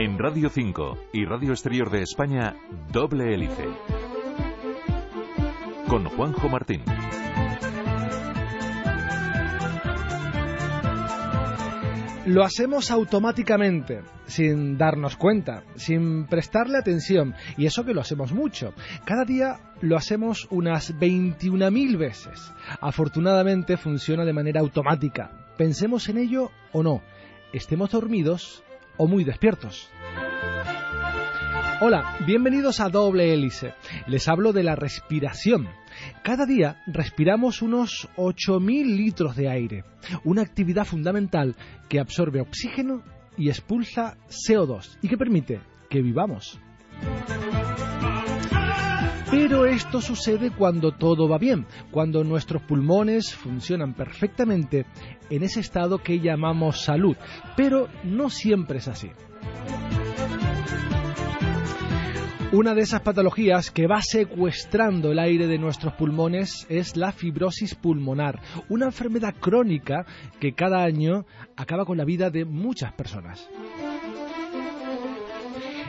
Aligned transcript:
En 0.00 0.16
Radio 0.16 0.48
5 0.48 0.96
y 1.12 1.24
Radio 1.24 1.50
Exterior 1.50 1.90
de 1.90 2.02
España, 2.02 2.54
Doble 2.92 3.34
Hélice. 3.34 3.66
Con 5.88 6.04
Juanjo 6.04 6.48
Martín. 6.48 6.82
Lo 12.26 12.44
hacemos 12.44 12.92
automáticamente, 12.92 14.02
sin 14.26 14.78
darnos 14.78 15.16
cuenta, 15.16 15.64
sin 15.74 16.28
prestarle 16.28 16.78
atención, 16.78 17.34
y 17.56 17.66
eso 17.66 17.84
que 17.84 17.92
lo 17.92 18.00
hacemos 18.00 18.30
mucho. 18.32 18.74
Cada 19.04 19.24
día 19.24 19.58
lo 19.80 19.96
hacemos 19.96 20.46
unas 20.52 20.94
21.000 20.94 21.98
veces. 21.98 22.52
Afortunadamente 22.80 23.76
funciona 23.76 24.24
de 24.24 24.32
manera 24.32 24.60
automática. 24.60 25.32
Pensemos 25.56 26.08
en 26.08 26.18
ello 26.18 26.52
o 26.70 26.84
no, 26.84 27.02
estemos 27.52 27.90
dormidos 27.90 28.62
o 28.98 29.06
muy 29.06 29.24
despiertos. 29.24 29.88
Hola, 31.80 32.16
bienvenidos 32.26 32.80
a 32.80 32.88
Doble 32.88 33.32
Hélice. 33.32 33.72
Les 34.08 34.26
hablo 34.26 34.52
de 34.52 34.64
la 34.64 34.74
respiración. 34.74 35.68
Cada 36.24 36.44
día 36.44 36.82
respiramos 36.88 37.62
unos 37.62 38.08
8.000 38.16 38.96
litros 38.96 39.36
de 39.36 39.48
aire, 39.48 39.84
una 40.24 40.42
actividad 40.42 40.84
fundamental 40.84 41.54
que 41.88 42.00
absorbe 42.00 42.40
oxígeno 42.40 43.04
y 43.36 43.48
expulsa 43.48 44.16
CO2 44.28 44.98
y 45.02 45.08
que 45.08 45.16
permite 45.16 45.60
que 45.88 46.02
vivamos. 46.02 46.58
Pero 49.30 49.64
esto 49.64 50.00
sucede 50.00 50.50
cuando 50.50 50.90
todo 50.90 51.28
va 51.28 51.38
bien, 51.38 51.64
cuando 51.92 52.24
nuestros 52.24 52.60
pulmones 52.62 53.32
funcionan 53.36 53.94
perfectamente 53.94 54.84
en 55.30 55.44
ese 55.44 55.60
estado 55.60 55.98
que 55.98 56.18
llamamos 56.18 56.80
salud. 56.80 57.16
Pero 57.56 57.86
no 58.02 58.30
siempre 58.30 58.78
es 58.78 58.88
así. 58.88 59.10
Una 62.50 62.74
de 62.74 62.80
esas 62.80 63.02
patologías 63.02 63.70
que 63.70 63.86
va 63.86 64.00
secuestrando 64.00 65.12
el 65.12 65.18
aire 65.18 65.46
de 65.46 65.58
nuestros 65.58 65.92
pulmones 65.92 66.66
es 66.70 66.96
la 66.96 67.12
fibrosis 67.12 67.74
pulmonar, 67.74 68.40
una 68.70 68.86
enfermedad 68.86 69.34
crónica 69.38 70.06
que 70.40 70.54
cada 70.54 70.82
año 70.82 71.26
acaba 71.56 71.84
con 71.84 71.98
la 71.98 72.06
vida 72.06 72.30
de 72.30 72.46
muchas 72.46 72.94
personas. 72.94 73.46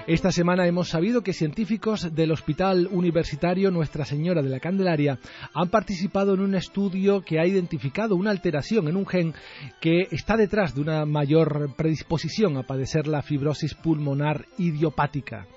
Esta 0.05 0.33
semana 0.33 0.67
hemos 0.67 0.89
sabido 0.89 1.21
que 1.21 1.31
científicos 1.31 2.13
del 2.13 2.33
Hospital 2.33 2.89
Universitario 2.91 3.71
Nuestra 3.71 4.03
Señora 4.03 4.41
de 4.41 4.49
la 4.49 4.59
Candelaria 4.59 5.17
han 5.53 5.69
participado 5.69 6.33
en 6.33 6.41
un 6.41 6.55
estudio 6.55 7.21
que 7.21 7.39
ha 7.39 7.45
identificado 7.45 8.17
una 8.17 8.31
alteración 8.31 8.89
en 8.89 8.97
un 8.97 9.05
gen 9.05 9.33
que 9.79 10.07
está 10.11 10.35
detrás 10.35 10.75
de 10.75 10.81
una 10.81 11.05
mayor 11.05 11.73
predisposición 11.77 12.57
a 12.57 12.63
padecer 12.63 13.07
la 13.07 13.21
fibrosis 13.21 13.75
pulmonar 13.75 14.45
idiopática. 14.57 15.47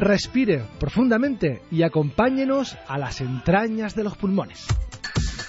Respire 0.00 0.64
profundamente 0.78 1.62
y 1.72 1.82
acompáñenos 1.82 2.76
a 2.86 2.98
las 2.98 3.20
entrañas 3.20 3.96
de 3.96 4.04
los 4.04 4.16
pulmones. 4.16 4.64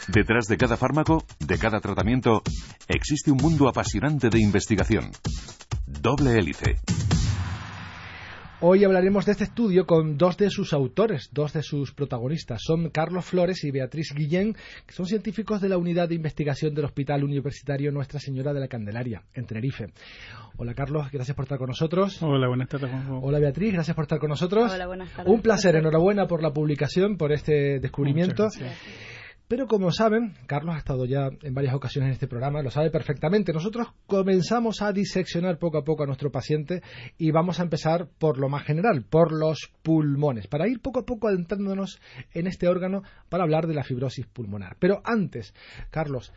Detrás 0.07 0.45
de 0.47 0.57
cada 0.57 0.75
fármaco, 0.75 1.23
de 1.39 1.59
cada 1.59 1.79
tratamiento, 1.79 2.41
existe 2.87 3.29
un 3.29 3.37
mundo 3.37 3.69
apasionante 3.69 4.29
de 4.29 4.41
investigación. 4.41 5.11
Doble 5.85 6.33
hélice. 6.33 6.77
Hoy 8.61 8.83
hablaremos 8.83 9.25
de 9.25 9.31
este 9.31 9.45
estudio 9.45 9.85
con 9.85 10.17
dos 10.17 10.35
de 10.35 10.49
sus 10.49 10.73
autores, 10.73 11.29
dos 11.31 11.53
de 11.53 11.63
sus 11.63 11.93
protagonistas. 11.93 12.61
Son 12.61 12.89
Carlos 12.89 13.23
Flores 13.23 13.63
y 13.63 13.71
Beatriz 13.71 14.13
Guillén, 14.13 14.53
que 14.85 14.93
son 14.93 15.05
científicos 15.05 15.61
de 15.61 15.69
la 15.69 15.77
Unidad 15.77 16.09
de 16.09 16.15
Investigación 16.15 16.75
del 16.75 16.83
Hospital 16.83 17.23
Universitario 17.23 17.89
Nuestra 17.93 18.19
Señora 18.19 18.51
de 18.51 18.59
la 18.59 18.67
Candelaria, 18.67 19.23
en 19.33 19.45
Tenerife. 19.45 19.93
Hola 20.57 20.73
Carlos, 20.73 21.09
gracias 21.09 21.37
por 21.37 21.45
estar 21.45 21.57
con 21.57 21.67
nosotros. 21.67 22.21
Hola, 22.21 22.49
buenas 22.49 22.67
tardes. 22.67 22.91
Hola 23.09 23.39
Beatriz, 23.39 23.71
gracias 23.71 23.95
por 23.95 24.03
estar 24.03 24.19
con 24.19 24.27
nosotros. 24.27 24.69
Hola, 24.73 24.87
buenas 24.87 25.09
tardes. 25.13 25.33
Un 25.33 25.41
placer, 25.41 25.77
enhorabuena 25.77 26.27
por 26.27 26.43
la 26.43 26.51
publicación, 26.51 27.15
por 27.15 27.31
este 27.31 27.79
descubrimiento. 27.79 28.49
Pero 29.49 29.65
como 29.65 29.91
saben, 29.91 30.35
Carlos 30.45 30.75
ha 30.75 30.77
estado 30.77 31.05
ya 31.05 31.27
en 31.41 31.55
varias 31.55 31.73
ocasiones 31.73 32.09
en 32.09 32.13
este 32.13 32.27
programa, 32.27 32.61
lo 32.61 32.69
sabe 32.69 32.91
perfectamente. 32.91 33.51
Nosotros 33.51 33.87
comenzamos 34.05 34.83
a 34.83 34.93
diseccionar 34.93 35.57
poco 35.57 35.79
a 35.79 35.83
poco 35.83 36.03
a 36.03 36.05
nuestro 36.05 36.31
paciente 36.31 36.83
y 37.17 37.31
vamos 37.31 37.59
a 37.59 37.63
empezar 37.63 38.09
por 38.19 38.37
lo 38.37 38.47
más 38.47 38.63
general, 38.63 39.05
por 39.09 39.31
los 39.31 39.71
pulmones, 39.81 40.45
para 40.45 40.67
ir 40.67 40.81
poco 40.81 40.99
a 40.99 41.05
poco 41.07 41.29
adentrándonos 41.29 41.99
en 42.35 42.45
este 42.45 42.67
órgano 42.67 43.01
para 43.27 43.43
hablar 43.43 43.65
de 43.65 43.73
la 43.73 43.83
fibrosis 43.83 44.27
pulmonar. 44.27 44.77
Pero 44.79 45.01
antes, 45.03 45.55
Carlos, 45.89 46.31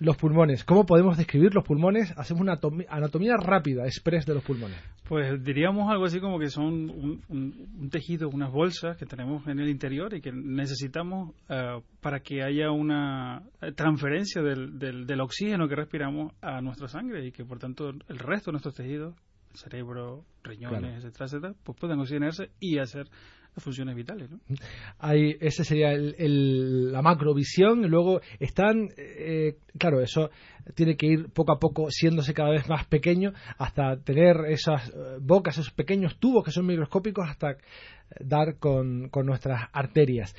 los 0.00 0.16
pulmones, 0.16 0.64
¿cómo 0.64 0.86
podemos 0.86 1.16
describir 1.16 1.54
los 1.54 1.64
pulmones? 1.64 2.12
Hacemos 2.16 2.42
una 2.42 2.58
anatomía 2.88 3.36
rápida, 3.36 3.84
express 3.84 4.26
de 4.26 4.34
los 4.34 4.44
pulmones. 4.44 4.78
Pues 5.08 5.42
diríamos 5.42 5.90
algo 5.90 6.04
así 6.04 6.20
como 6.20 6.38
que 6.38 6.48
son 6.48 7.22
un, 7.28 7.88
tejido, 7.90 8.28
unas 8.28 8.52
bolsas 8.52 8.96
que 8.96 9.06
tenemos 9.06 9.46
en 9.46 9.58
el 9.58 9.68
interior 9.68 10.14
y 10.14 10.20
que 10.20 10.30
necesitamos 10.32 11.34
eh, 11.48 11.80
para 12.00 12.20
que 12.20 12.42
haya 12.42 12.70
una 12.70 13.42
transferencia 13.74 14.42
del, 14.42 14.78
del, 14.78 15.20
oxígeno 15.20 15.66
que 15.68 15.76
respiramos 15.76 16.32
a 16.42 16.60
nuestra 16.60 16.88
sangre 16.88 17.26
y 17.26 17.32
que 17.32 17.44
por 17.44 17.58
tanto 17.58 17.88
el 17.88 18.18
resto 18.18 18.50
de 18.50 18.52
nuestros 18.52 18.74
tejidos, 18.74 19.14
cerebro, 19.54 20.24
riñones, 20.42 21.04
etcétera, 21.04 21.26
etcétera, 21.26 21.54
pues 21.64 21.78
puedan 21.78 21.98
oxigenarse 21.98 22.50
y 22.60 22.78
hacer 22.78 23.08
funciones 23.56 23.94
vitales. 23.94 24.30
¿no? 24.30 24.38
Hay, 24.98 25.36
ese 25.40 25.64
sería 25.64 25.92
el, 25.92 26.92
la 26.92 27.02
macrovisión. 27.02 27.88
Luego 27.88 28.20
están, 28.38 28.88
eh, 28.96 29.56
claro, 29.78 30.00
eso 30.00 30.30
tiene 30.74 30.96
que 30.96 31.06
ir 31.06 31.28
poco 31.30 31.52
a 31.52 31.58
poco 31.58 31.90
siéndose 31.90 32.34
cada 32.34 32.50
vez 32.50 32.68
más 32.68 32.86
pequeño 32.86 33.32
hasta 33.58 33.96
tener 34.02 34.36
esas 34.48 34.88
eh, 34.88 35.18
bocas, 35.20 35.58
esos 35.58 35.72
pequeños 35.72 36.18
tubos 36.18 36.44
que 36.44 36.50
son 36.50 36.66
microscópicos 36.66 37.28
hasta 37.28 37.56
dar 38.20 38.58
con, 38.58 39.08
con 39.08 39.26
nuestras 39.26 39.68
arterias. 39.72 40.34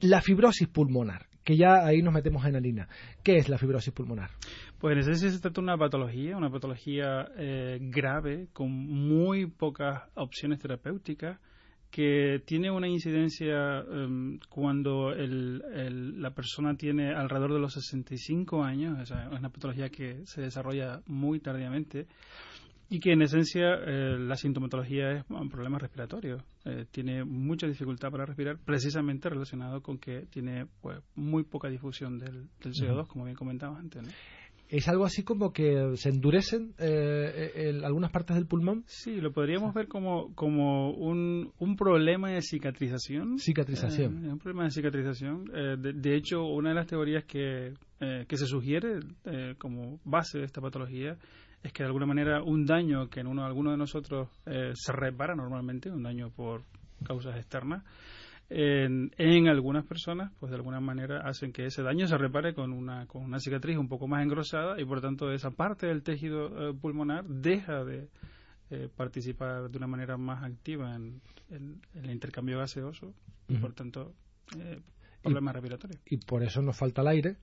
La 0.00 0.20
fibrosis 0.20 0.68
pulmonar, 0.68 1.26
que 1.42 1.56
ya 1.56 1.86
ahí 1.86 2.02
nos 2.02 2.12
metemos 2.12 2.44
en 2.44 2.56
harina. 2.56 2.88
¿Qué 3.22 3.36
es 3.36 3.48
la 3.48 3.58
fibrosis 3.58 3.92
pulmonar? 3.92 4.30
Pues 4.78 4.92
en 4.92 4.98
esencia 4.98 5.30
se 5.30 5.40
trata 5.40 5.60
de 5.60 5.64
una 5.64 5.78
patología, 5.78 6.36
una 6.36 6.50
patología 6.50 7.28
eh, 7.36 7.78
grave 7.80 8.48
con 8.52 8.70
muy 8.70 9.46
pocas 9.46 10.02
opciones 10.14 10.58
terapéuticas 10.58 11.38
que 11.96 12.42
tiene 12.44 12.70
una 12.70 12.88
incidencia 12.88 13.78
em, 13.78 14.38
cuando 14.50 15.14
la 15.14 16.30
persona 16.34 16.76
tiene 16.76 17.14
alrededor 17.14 17.54
de 17.54 17.58
los 17.58 17.72
65 17.72 18.62
años, 18.62 19.00
es 19.00 19.10
una 19.10 19.48
patología 19.48 19.88
que 19.88 20.20
se 20.26 20.42
desarrolla 20.42 21.00
muy 21.06 21.40
tardíamente 21.40 22.06
y 22.90 23.00
que 23.00 23.12
en 23.12 23.22
esencia 23.22 23.76
eh, 23.76 24.18
la 24.18 24.36
sintomatología 24.36 25.10
es 25.12 25.24
un 25.30 25.48
problema 25.48 25.78
respiratorio. 25.78 26.44
Eh, 26.66 26.84
tiene 26.90 27.24
mucha 27.24 27.66
dificultad 27.66 28.10
para 28.10 28.26
respirar, 28.26 28.58
precisamente 28.58 29.30
relacionado 29.30 29.80
con 29.80 29.96
que 29.96 30.26
tiene 30.26 30.66
pues, 30.82 30.98
muy 31.14 31.44
poca 31.44 31.70
difusión 31.70 32.18
del, 32.18 32.50
CO2, 32.60 33.06
como 33.06 33.24
bien 33.24 33.36
comentaba 33.36 33.78
antes. 33.78 34.02
¿no? 34.02 34.10
¿Es 34.68 34.88
algo 34.88 35.04
así 35.04 35.22
como 35.22 35.52
que 35.52 35.96
se 35.96 36.08
endurecen 36.08 36.74
eh, 36.78 37.80
algunas 37.84 38.10
partes 38.10 38.36
del 38.36 38.46
pulmón? 38.46 38.82
Sí, 38.86 39.20
lo 39.20 39.32
podríamos 39.32 39.72
ver 39.72 39.86
como, 39.86 40.34
como 40.34 40.90
un, 40.90 41.52
un 41.58 41.76
problema 41.76 42.30
de 42.30 42.42
cicatrización. 42.42 43.38
Cicatrización. 43.38 44.24
Eh, 44.24 44.32
un 44.32 44.38
problema 44.38 44.64
de 44.64 44.70
cicatrización. 44.70 45.50
Eh, 45.54 45.76
de, 45.78 46.16
hecho, 46.16 46.44
una 46.44 46.70
de 46.70 46.74
las 46.74 46.86
teorías 46.86 47.24
que, 47.24 47.74
que 47.98 48.36
se 48.36 48.46
sugiere 48.46 48.98
como 49.58 50.00
base 50.04 50.38
de 50.38 50.44
esta 50.44 50.60
patología 50.60 51.16
es 51.62 51.72
que 51.72 51.82
de 51.82 51.86
alguna 51.86 52.06
manera 52.06 52.42
un 52.42 52.66
daño 52.66 53.08
que 53.08 53.20
en 53.20 53.28
uno, 53.28 53.44
alguno 53.44 53.70
de 53.70 53.76
nosotros 53.76 54.28
se 54.44 54.92
repara 54.92 55.34
normalmente, 55.34 55.90
un 55.90 56.02
daño 56.02 56.30
por 56.30 56.62
causas 57.04 57.36
externas, 57.36 57.84
en, 58.48 59.12
en, 59.18 59.48
algunas 59.48 59.84
personas, 59.84 60.32
pues 60.38 60.50
de 60.50 60.56
alguna 60.56 60.80
manera 60.80 61.22
hacen 61.28 61.52
que 61.52 61.66
ese 61.66 61.82
daño 61.82 62.06
se 62.06 62.16
repare 62.16 62.54
con 62.54 62.72
una, 62.72 63.06
con 63.06 63.22
una 63.22 63.40
cicatriz 63.40 63.76
un 63.76 63.88
poco 63.88 64.06
más 64.06 64.22
engrosada 64.22 64.80
y 64.80 64.84
por 64.84 65.00
tanto 65.00 65.32
esa 65.32 65.50
parte 65.50 65.86
del 65.86 66.02
tejido 66.02 66.70
eh, 66.70 66.74
pulmonar 66.74 67.24
deja 67.24 67.84
de 67.84 68.08
eh, 68.70 68.88
participar 68.94 69.68
de 69.68 69.78
una 69.78 69.88
manera 69.88 70.16
más 70.16 70.44
activa 70.44 70.94
en, 70.94 71.20
el 71.48 72.10
intercambio 72.10 72.58
gaseoso 72.58 73.14
y 73.48 73.56
por 73.58 73.72
tanto 73.72 74.12
eh, 74.58 74.80
problemas 75.22 75.54
respiratorios. 75.54 76.00
Y 76.06 76.16
por 76.18 76.42
eso 76.42 76.62
nos 76.62 76.76
falta 76.76 77.02
el 77.02 77.08
aire, 77.08 77.36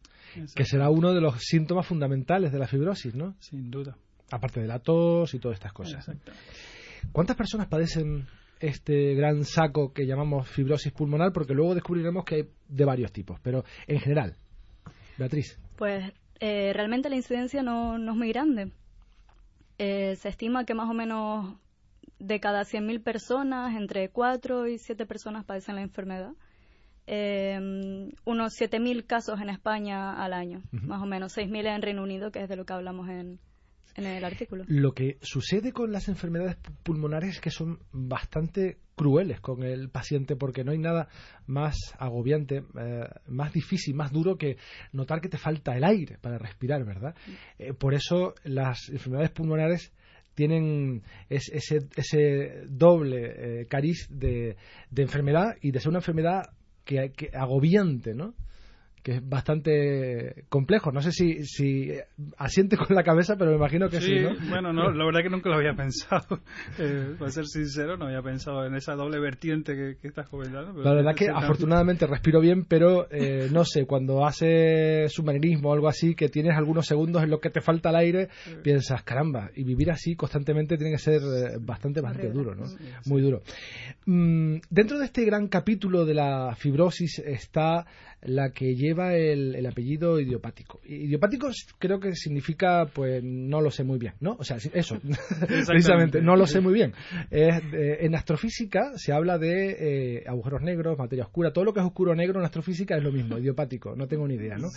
que 0.56 0.66
será 0.66 0.90
uno 0.90 1.14
de 1.14 1.22
los 1.22 1.36
síntomas 1.40 1.88
fundamentales 1.88 2.52
de 2.52 2.60
la 2.60 2.68
fibrosis, 2.68 3.16
¿no? 3.16 3.36
Sin 3.40 3.72
duda. 3.72 3.96
Aparte 4.32 4.60
de 4.60 4.68
la 4.68 4.80
tos 4.80 5.34
y 5.34 5.40
todas 5.40 5.56
estas 5.56 5.72
cosas. 5.72 6.10
¿Cuántas 7.12 7.38
personas 7.38 7.68
padecen 7.68 8.28
este 8.64 9.14
gran 9.16 9.44
saco 9.44 9.92
que 9.92 10.06
llamamos 10.06 10.48
fibrosis 10.48 10.94
pulmonar? 10.94 11.34
Porque 11.34 11.54
luego 11.54 11.76
descubriremos 11.76 12.24
que 12.24 12.36
hay 12.36 12.50
de 12.68 12.86
varios 12.86 13.12
tipos, 13.12 13.40
pero 13.42 13.64
en 13.88 14.00
general. 14.00 14.36
Beatriz. 15.18 15.60
Pues 15.76 16.14
eh, 16.40 16.72
realmente 16.74 17.10
la 17.10 17.18
incidencia 17.18 17.62
no, 17.62 17.98
no 17.98 18.14
es 18.14 18.18
muy 18.18 18.30
grande. 18.30 18.72
Eh, 19.78 20.16
se 20.16 20.30
estima 20.30 20.66
que 20.66 20.74
más 20.74 20.90
o 20.90 20.94
menos 20.94 21.58
de 22.20 22.40
cada 22.40 22.62
100.000 22.62 23.04
personas, 23.04 23.76
entre 23.76 24.10
4 24.10 24.68
y 24.68 24.78
7 24.78 25.06
personas 25.06 25.44
padecen 25.44 25.76
la 25.76 25.82
enfermedad. 25.82 26.32
Eh, 27.06 27.60
unos 28.24 28.54
7.000 28.54 29.06
casos 29.06 29.42
en 29.42 29.50
España 29.50 30.14
al 30.14 30.32
año, 30.32 30.62
más 30.72 31.02
o 31.02 31.06
menos 31.06 31.36
6.000 31.38 31.76
en 31.76 31.82
Reino 31.82 32.02
Unido, 32.02 32.32
que 32.32 32.42
es 32.42 32.48
de 32.48 32.56
lo 32.56 32.66
que 32.66 32.72
hablamos 32.72 33.10
en, 33.10 33.40
en 33.96 34.06
el 34.06 34.24
artículo. 34.24 34.64
Lo 34.68 34.94
que 34.94 35.18
sucede 35.22 35.72
con 35.72 35.92
las 35.92 36.08
enfermedades 36.08 36.58
pulmonares 36.84 37.36
es 37.36 37.42
que 37.42 37.52
son 37.52 37.80
bastante 37.92 38.78
crueles 38.96 39.40
con 39.40 39.64
el 39.64 39.90
paciente 39.90 40.36
porque 40.36 40.64
no 40.64 40.72
hay 40.72 40.78
nada 40.78 41.08
más 41.48 41.76
agobiante, 41.98 42.64
eh, 42.80 43.08
más 43.28 43.54
difícil, 43.54 43.96
más 43.96 44.12
duro 44.12 44.38
que 44.38 44.58
notar 44.92 45.22
que 45.22 45.30
te 45.30 45.38
falta 45.38 45.76
el 45.76 45.84
aire 45.84 46.18
para 46.20 46.38
respirar, 46.38 46.84
¿verdad? 46.86 47.16
Eh, 47.58 47.74
por 47.74 47.94
eso 47.94 48.36
las 48.44 48.90
enfermedades 48.90 49.32
pulmonares 49.32 49.92
tienen 50.36 51.04
ese, 51.30 51.80
ese 51.96 52.64
doble 52.68 53.62
eh, 53.62 53.66
cariz 53.68 54.08
de, 54.10 54.56
de, 54.90 55.02
enfermedad 55.02 55.56
y 55.62 55.72
de 55.72 55.80
ser 55.80 55.90
una 55.90 56.00
enfermedad 56.00 56.42
que, 56.84 57.12
que 57.16 57.30
agobiante, 57.34 58.16
¿no? 58.16 58.34
Que 59.04 59.16
es 59.18 59.30
bastante 59.30 60.46
complejo. 60.48 60.92
No 60.94 61.02
sé 61.02 61.12
si, 61.12 61.46
si 61.46 61.92
asiente 62.38 62.78
con 62.78 62.96
la 62.96 63.04
cabeza, 63.04 63.36
pero 63.38 63.52
me 63.52 63.58
imagino 63.58 63.90
que 63.90 64.00
sí. 64.00 64.16
Bueno, 64.50 64.72
no, 64.72 64.92
la 64.92 65.06
verdad 65.06 65.22
que 65.22 65.30
nunca 65.30 65.50
lo 65.50 65.56
había 65.56 65.74
pensado. 65.76 66.40
Eh, 66.80 67.16
para 67.20 67.30
ser 67.30 67.46
sincero, 67.46 67.98
no 67.98 68.06
había 68.06 68.22
pensado 68.22 68.66
en 68.66 68.76
esa 68.76 68.96
doble 68.96 69.20
vertiente 69.20 69.98
que, 70.02 70.08
estás 70.08 70.28
comentando. 70.28 70.82
la 70.82 70.94
verdad 70.94 71.14
que 71.14 71.30
afortunadamente 71.30 72.08
respiro 72.08 72.40
bien, 72.40 72.66
pero 72.66 73.08
eh, 73.12 73.50
no 73.52 73.66
sé, 73.66 73.86
cuando 73.86 74.26
haces 74.26 75.12
submarinismo 75.12 75.70
o 75.70 75.74
algo 75.74 75.88
así, 75.88 76.16
que 76.16 76.30
tienes 76.30 76.56
algunos 76.58 76.86
segundos 76.86 77.24
en 77.24 77.30
los 77.30 77.40
que 77.40 77.50
te 77.50 77.62
falta 77.62 77.90
el 77.90 77.98
aire, 77.98 78.30
piensas, 78.64 79.04
caramba, 79.04 79.52
y 79.56 79.64
vivir 79.64 79.92
así 79.92 80.16
constantemente 80.16 80.78
tiene 80.78 80.92
que 80.92 81.00
ser 81.00 81.22
eh, 81.22 81.58
bastante, 81.60 82.02
bastante 82.02 82.30
duro, 82.32 82.56
¿no? 82.56 82.64
Muy 83.06 83.22
duro. 83.22 83.42
Mm, 84.06 84.58
dentro 84.70 85.00
de 85.00 85.06
este 85.06 85.26
gran 85.26 85.48
capítulo 85.48 86.06
de 86.06 86.14
la 86.14 86.56
fibrosis 86.56 87.20
está 87.20 87.86
la 88.26 88.52
que 88.52 88.76
lleva 88.76 89.16
el, 89.16 89.66
apellido 89.66 90.20
idiopático. 90.20 90.80
Idiopático 90.86 91.50
creo 91.80 92.00
que 92.00 92.16
significa, 92.16 92.86
pues, 92.94 93.24
no 93.24 93.62
lo 93.62 93.72
sé 93.72 93.84
muy 93.84 94.00
bien, 94.00 94.14
¿no? 94.20 94.36
O 94.40 94.44
sea, 94.44 94.58
eso, 94.74 95.00
precisamente, 95.68 96.22
no 96.22 96.36
lo 96.36 96.46
sé 96.46 96.62
muy 96.62 96.74
bien. 96.74 96.94
en 97.32 98.16
astrofísica 98.16 98.92
se 98.96 99.14
habla 99.14 99.38
de 99.38 100.18
eh, 100.18 100.24
agujeros 100.28 100.62
negros, 100.62 100.98
materia 100.98 101.24
oscura, 101.24 101.52
todo 101.52 101.66
lo 101.66 101.74
que 101.74 101.80
es 101.80 101.86
oscuro 101.86 102.16
negro 102.16 102.40
en 102.40 102.46
astrofísica 102.46 102.98
es 102.98 103.04
lo 103.04 103.12
mismo, 103.12 103.38
idiopático, 103.40 103.96
no 103.96 104.08
tengo 104.08 104.28
ni 104.28 104.36
idea, 104.36 104.58
¿no? 104.58 104.70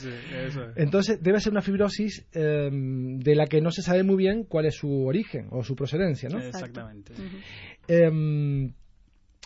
Entonces, 0.77 1.23
debe 1.23 1.41
ser 1.41 1.53
una 1.53 1.63
fibrosis 1.63 2.27
em, 2.33 3.19
de 3.19 3.35
la 3.35 3.47
que 3.47 3.61
no 3.61 3.71
se 3.71 3.83
sabe 3.83 4.03
muy 4.03 4.17
bien 4.17 4.45
cuál 4.45 4.67
es 4.67 4.77
su 4.77 5.07
origen 5.07 5.49
o 5.51 5.63
su 5.63 5.75
procedencia, 5.75 6.29
¿no? 6.29 6.41
Exactamente. 6.41 7.13
Em, 7.89 8.73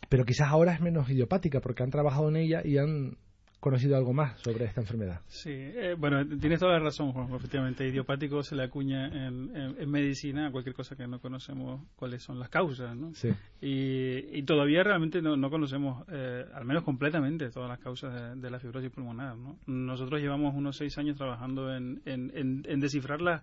pero 0.09 0.25
quizás 0.25 0.49
ahora 0.49 0.75
es 0.75 0.81
menos 0.81 1.09
idiopática 1.11 1.61
porque 1.61 1.83
han 1.83 1.91
trabajado 1.91 2.29
en 2.29 2.37
ella 2.37 2.63
y 2.65 2.79
han 2.79 3.17
conocido 3.61 3.97
algo 3.97 4.13
más 4.13 4.41
sobre 4.41 4.65
esta 4.65 4.81
enfermedad. 4.81 5.21
Sí, 5.29 5.51
eh, 5.53 5.95
bueno, 5.97 6.27
tienes 6.39 6.59
toda 6.59 6.73
la 6.73 6.79
razón, 6.81 7.13
Juan. 7.13 7.33
Efectivamente, 7.35 7.87
idiopático 7.87 8.43
se 8.43 8.57
le 8.57 8.65
acuña 8.65 9.07
en, 9.07 9.91
medicina 9.91 10.49
a 10.49 10.51
cualquier 10.51 10.75
cosa 10.75 10.97
que 10.97 11.07
no 11.07 11.21
conocemos 11.21 11.83
cuáles 11.97 12.23
son 12.23 12.39
las 12.39 12.49
causas, 12.49 12.97
¿no? 12.97 13.15
Sí. 13.15 13.29
Y, 13.61 14.43
todavía 14.43 14.83
realmente 14.83 15.21
no, 15.21 15.51
conocemos, 15.51 16.05
eh, 16.11 16.45
al 16.55 16.65
menos 16.65 16.83
completamente, 16.83 17.51
todas 17.51 17.69
las 17.69 17.79
causas 17.79 18.41
de, 18.41 18.51
la 18.51 18.59
fibrosis 18.59 18.91
pulmonar, 18.91 19.37
¿no? 19.37 19.59
Nosotros 19.67 20.21
llevamos 20.21 20.55
unos 20.55 20.77
seis 20.77 20.97
años 20.99 21.17
trabajando 21.17 21.75
en, 21.75 22.01
en 22.05 22.81
descifrar 22.81 23.21
las 23.21 23.43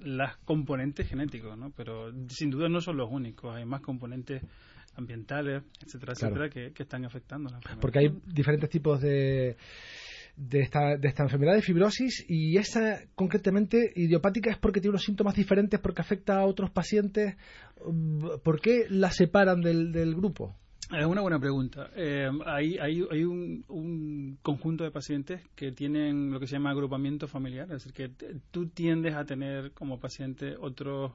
las 0.00 0.36
componentes 0.38 1.08
genéticos, 1.08 1.56
¿no? 1.56 1.70
Pero 1.70 2.12
sin 2.28 2.50
duda 2.50 2.68
no 2.68 2.80
son 2.80 2.96
los 2.96 3.10
únicos, 3.10 3.54
hay 3.54 3.64
más 3.64 3.80
componentes 3.80 4.42
ambientales, 4.96 5.62
etcétera, 5.84 6.12
etcétera, 6.12 6.48
que, 6.50 6.72
están 6.76 7.04
afectando 7.04 7.50
la 7.50 7.56
enfermedad. 7.56 7.80
Porque 7.80 7.98
hay 7.98 8.08
diferentes 8.26 8.70
tipos 8.70 9.00
de, 9.00 9.56
de 10.36 10.60
esta, 10.60 10.96
de 10.96 11.08
esta 11.08 11.22
enfermedad 11.22 11.54
de 11.54 11.62
fibrosis 11.62 12.24
y 12.28 12.56
esa 12.56 13.00
concretamente 13.14 13.92
idiopática 13.94 14.50
es 14.50 14.58
porque 14.58 14.80
tiene 14.80 14.92
unos 14.92 15.04
síntomas 15.04 15.34
diferentes, 15.34 15.80
porque 15.80 16.02
afecta 16.02 16.38
a 16.38 16.46
otros 16.46 16.70
pacientes. 16.70 17.36
¿Por 18.42 18.60
qué 18.60 18.86
la 18.88 19.10
separan 19.10 19.60
del, 19.60 19.92
del 19.92 20.14
grupo? 20.14 20.56
Es 20.92 21.06
una 21.06 21.22
buena 21.22 21.40
pregunta. 21.40 21.90
Eh, 21.96 22.28
hay 22.44 22.76
hay, 22.78 23.02
hay 23.10 23.24
un, 23.24 23.64
un, 23.68 24.38
conjunto 24.42 24.84
de 24.84 24.90
pacientes 24.90 25.40
que 25.54 25.72
tienen 25.72 26.30
lo 26.30 26.38
que 26.38 26.46
se 26.46 26.56
llama 26.56 26.70
agrupamiento 26.70 27.26
familiar, 27.26 27.64
es 27.72 27.84
decir, 27.84 27.92
que 27.92 28.10
tú 28.50 28.68
tiendes 28.68 29.14
a 29.14 29.24
tener 29.24 29.72
como 29.72 29.98
paciente 29.98 30.56
otros 30.60 31.12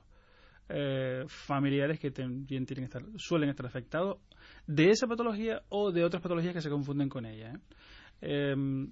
eh, 0.71 1.25
familiares 1.27 1.99
que 1.99 2.11
también 2.11 2.63
tienen 2.63 2.85
estar, 2.85 3.03
suelen 3.17 3.49
estar 3.49 3.65
afectados 3.65 4.19
de 4.67 4.89
esa 4.89 5.07
patología 5.07 5.63
o 5.69 5.91
de 5.91 6.03
otras 6.03 6.21
patologías 6.21 6.53
que 6.53 6.61
se 6.61 6.69
confunden 6.69 7.09
con 7.09 7.25
ella. 7.25 7.53
¿eh? 7.53 8.51
Em, 8.51 8.91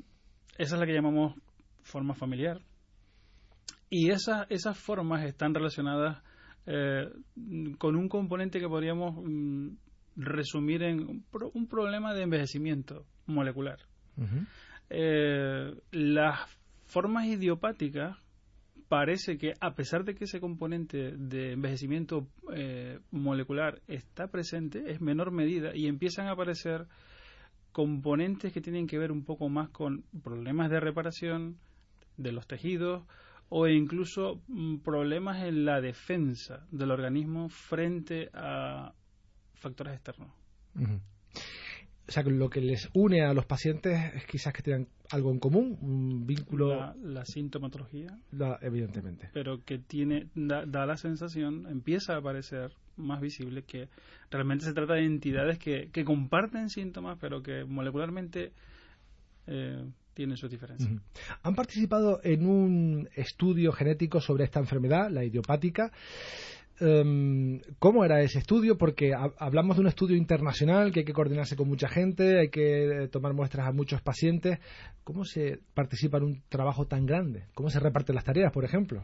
esa 0.57 0.75
es 0.75 0.79
la 0.79 0.87
que 0.87 0.93
llamamos 0.93 1.35
forma 1.83 2.15
familiar. 2.15 2.61
Y 3.91 4.09
esas, 4.09 4.47
esas 4.49 4.75
formas 4.77 5.23
están 5.25 5.53
relacionadas 5.53 6.23
eh, 6.65 7.09
con 7.77 7.95
un 7.95 8.09
componente 8.09 8.59
que 8.59 8.67
podríamos 8.67 9.15
mm, 9.23 9.69
resumir 10.15 10.81
en 10.81 11.23
un, 11.53 11.67
problema 11.67 12.15
de 12.15 12.23
envejecimiento 12.23 13.05
molecular. 13.27 13.77
las 15.91 16.39
formas 16.87 17.27
idiopáticas 17.27 18.17
parece 18.87 19.37
que 19.37 19.53
a 19.59 19.73
pesar 19.75 20.03
de 20.03 20.15
que 20.15 20.25
ese 20.25 20.39
componente 20.39 21.11
de 21.17 21.53
envejecimiento 21.53 22.27
eh, 22.53 22.99
molecular 23.11 23.81
está 23.87 24.27
presente, 24.27 24.91
es 24.91 25.01
menor 25.01 25.31
medida 25.31 25.75
y 25.75 25.87
empiezan 25.87 26.27
a 26.27 26.31
aparecer 26.31 26.87
componentes 27.71 28.53
que 28.53 28.61
tienen 28.61 28.87
que 28.87 28.97
ver 28.97 29.11
un 29.11 29.23
poco 29.23 29.49
más 29.49 29.69
con 29.69 30.03
problemas 30.23 30.69
de 30.69 30.79
reparación 30.79 31.57
de 32.17 32.31
los 32.31 32.47
tejidos 32.47 33.03
o 33.49 33.67
incluso 33.67 34.41
mm, 34.47 34.77
problemas 34.77 35.43
en 35.43 35.65
la 35.65 35.79
defensa 35.81 36.65
del 36.71 36.91
organismo 36.91 37.49
frente 37.49 38.29
a 38.33 38.93
factores 39.53 39.93
externos. 39.93 40.31
O 42.07 42.11
sea, 42.11 42.23
lo 42.23 42.49
que 42.49 42.61
les 42.61 42.89
une 42.93 43.21
a 43.21 43.33
los 43.33 43.45
pacientes 43.45 44.13
es 44.15 44.25
quizás 44.25 44.53
que 44.53 44.61
tengan 44.61 44.87
algo 45.11 45.31
en 45.31 45.39
común, 45.39 45.77
un 45.81 46.25
vínculo. 46.25 46.93
La, 47.03 47.25
sintomatología. 47.25 48.17
evidentemente. 48.61 49.29
Pero 49.33 49.63
que 49.65 49.77
tiene, 49.77 50.27
da, 50.35 50.65
la 50.65 50.97
sensación, 50.97 51.67
empieza 51.69 52.13
a 52.13 52.17
aparecer 52.19 52.71
más 52.95 53.19
visible 53.19 53.63
que 53.63 53.89
realmente 54.31 54.65
se 54.65 54.73
trata 54.73 54.93
de 54.93 55.05
entidades 55.05 55.59
que, 55.59 55.89
que 55.91 56.05
comparten 56.05 56.69
síntomas, 56.69 57.17
pero 57.19 57.43
que 57.43 57.65
molecularmente 57.65 58.53
eh, 59.45 59.85
tienen 60.13 60.35
sus 60.35 60.49
diferencias. 60.49 60.89
Han 61.43 61.55
participado 61.55 62.19
en 62.23 62.47
un 62.47 63.09
estudio 63.15 63.71
genético 63.71 64.19
sobre 64.19 64.45
esta 64.45 64.59
enfermedad, 64.59 65.11
la 65.11 65.23
idiopática. 65.23 65.91
Em, 66.79 67.59
¿Cómo 67.79 68.05
era 68.05 68.21
ese 68.21 68.37
estudio? 68.39 68.77
Porque 68.77 69.11
hablamos 69.39 69.77
de 69.77 69.81
un 69.81 69.87
estudio 69.87 70.15
internacional 70.15 70.91
que 70.91 70.99
hay 70.99 71.05
que 71.05 71.13
coordinarse 71.13 71.55
con 71.55 71.67
mucha 71.67 71.87
gente, 71.87 72.39
hay 72.39 72.49
que 72.49 73.03
eh, 73.03 73.07
tomar 73.07 73.33
muestras 73.33 73.67
a 73.67 73.71
muchos 73.71 73.99
pacientes. 74.01 74.59
¿Cómo 75.03 75.25
se 75.25 75.59
participa 75.73 76.17
en 76.17 76.23
un 76.23 76.43
trabajo 76.49 76.85
tan 76.85 77.07
grande? 77.07 77.45
¿Cómo 77.55 77.69
se 77.69 77.79
reparten 77.79 78.15
las 78.15 78.25
tareas, 78.25 78.51
por 78.53 78.63
ejemplo? 78.63 79.03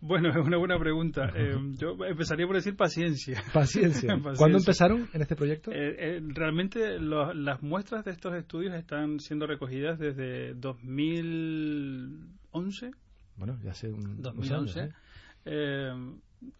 Bueno, 0.00 0.30
es 0.30 0.36
una 0.36 0.56
buena 0.56 0.78
pregunta. 0.78 1.30
Em, 1.34 1.76
yo 1.76 1.96
empezaría 2.06 2.46
por 2.46 2.54
decir 2.56 2.74
paciencia. 2.76 3.42
Paciencia. 3.52 4.16
¿Cuándo 4.36 4.58
empezaron 4.58 5.08
en 5.12 5.22
este 5.22 5.34
proyecto? 5.36 5.72
Eh, 5.72 5.96
eh, 5.98 6.20
realmente 6.22 7.00
las 7.00 7.62
muestras 7.62 8.04
de 8.04 8.12
estos 8.12 8.34
estudios 8.34 8.74
están 8.74 9.18
siendo 9.18 9.46
recogidas 9.46 9.98
desde 9.98 10.54
2011. 10.54 12.92
Bueno, 13.36 13.58
ya 13.62 13.72
hace 13.72 13.90
un 13.90 14.22
2011. 14.22 14.92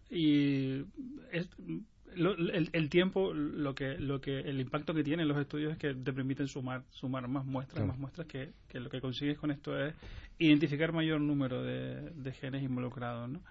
Y 0.09 0.83
el, 1.31 2.89
tiempo, 2.89 3.33
lo 3.33 3.73
que, 3.73 3.97
lo 3.97 4.19
que, 4.19 4.39
el 4.39 4.59
impacto 4.59 4.93
que 4.93 5.03
tienen 5.03 5.27
los 5.27 5.37
estudios 5.37 5.71
es 5.73 5.77
que 5.77 5.93
te 5.93 6.13
permiten 6.13 6.47
sumar, 6.47 6.83
sumar 6.89 7.27
más 7.27 7.45
muestras, 7.45 7.85
más 7.85 7.97
muestras 7.97 8.27
que, 8.27 8.51
lo 8.73 8.89
que 8.89 9.01
consigues 9.01 9.37
con 9.37 9.51
esto 9.51 9.79
es 9.79 9.95
identificar 10.37 10.91
mayor 10.91 11.21
número 11.21 11.63
de, 11.63 12.33
genes 12.33 12.63
involucrados, 12.63 13.29
¿no? 13.29 13.41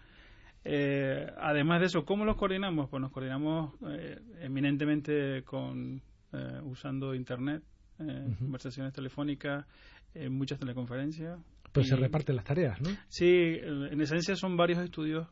Eh, 0.62 1.26
además 1.38 1.80
de 1.80 1.86
eso, 1.86 2.04
¿cómo 2.04 2.26
los 2.26 2.36
coordinamos? 2.36 2.90
Pues 2.90 3.00
nos 3.00 3.10
coordinamos 3.10 3.72
eh, 3.88 4.20
eminentemente 4.40 5.42
con 5.44 6.02
eh, 6.32 6.60
usando 6.62 7.14
internet, 7.14 7.62
conversaciones 8.38 8.94
telefónicas, 8.94 9.66
muchas 10.30 10.58
teleconferencias. 10.58 11.38
Pues 11.72 11.88
se 11.88 11.96
reparten 11.96 12.36
las 12.36 12.44
tareas, 12.44 12.80
¿no? 12.80 12.90
Sí, 13.08 13.58
en 13.62 14.00
esencia 14.00 14.34
son 14.36 14.56
varios 14.56 14.78
estudios 14.78 15.28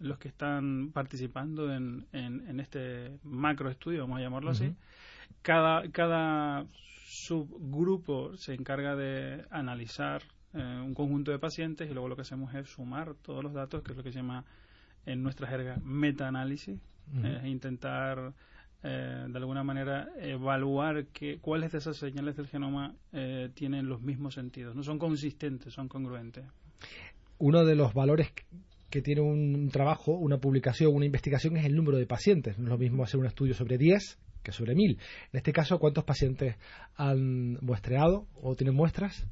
los 0.00 0.18
que 0.18 0.28
están 0.28 0.90
participando 0.92 1.72
en, 1.72 2.06
en, 2.12 2.58
este 2.58 3.18
macro 3.22 3.70
estudio, 3.70 4.00
vamos 4.00 4.18
a 4.18 4.22
llamarlo 4.22 4.50
así. 4.50 4.74
Cada, 5.42 5.88
cada 5.90 6.64
subgrupo 7.06 8.36
se 8.36 8.54
encarga 8.54 8.96
de 8.96 9.44
analizar 9.50 10.22
eh, 10.54 10.80
un 10.82 10.94
conjunto 10.94 11.30
de 11.30 11.38
pacientes 11.38 11.88
y 11.88 11.92
luego 11.92 12.08
lo 12.08 12.16
que 12.16 12.22
hacemos 12.22 12.54
es 12.54 12.68
sumar 12.68 13.14
todos 13.14 13.44
los 13.44 13.52
datos, 13.52 13.82
que 13.82 13.92
es 13.92 13.96
lo 13.96 14.02
que 14.02 14.10
se 14.10 14.18
llama 14.18 14.44
en 15.06 15.22
nuestra 15.22 15.46
jerga 15.46 15.78
metaanálisis, 15.84 16.78
intentar 17.44 18.32
eh, 18.82 19.26
de 19.28 19.38
alguna 19.38 19.62
manera 19.62 20.08
evaluar 20.18 21.06
que, 21.06 21.38
cuáles 21.38 21.72
de 21.72 21.78
esas 21.78 21.96
señales 21.96 22.36
del 22.36 22.46
genoma 22.46 22.94
tienen 23.54 23.88
los 23.88 24.00
mismos 24.02 24.34
sentidos, 24.34 24.74
no 24.74 24.82
son 24.82 24.98
consistentes, 24.98 25.72
son 25.72 25.88
congruentes. 25.88 26.44
Uno 27.38 27.64
de 27.64 27.74
los 27.74 27.94
valores 27.94 28.32
que 28.90 29.02
tiene 29.02 29.20
un 29.20 29.70
trabajo, 29.70 30.12
una 30.12 30.38
publicación, 30.38 30.94
una 30.94 31.06
investigación 31.06 31.56
es 31.56 31.64
el 31.64 31.74
número 31.74 31.96
de 31.96 32.06
pacientes. 32.06 32.58
No 32.58 32.64
es 32.64 32.70
lo 32.70 32.78
mismo 32.78 33.04
hacer 33.04 33.20
un 33.20 33.26
estudio 33.26 33.54
sobre 33.54 33.78
10 33.78 34.18
que 34.42 34.52
sobre 34.52 34.74
1000. 34.74 34.98
En 35.32 35.36
este 35.36 35.52
caso, 35.52 35.78
¿cuántos 35.78 36.04
pacientes 36.04 36.56
han 36.96 37.54
muestreado 37.62 38.26
o 38.34 38.54
tienen 38.56 38.74
muestras? 38.74 39.26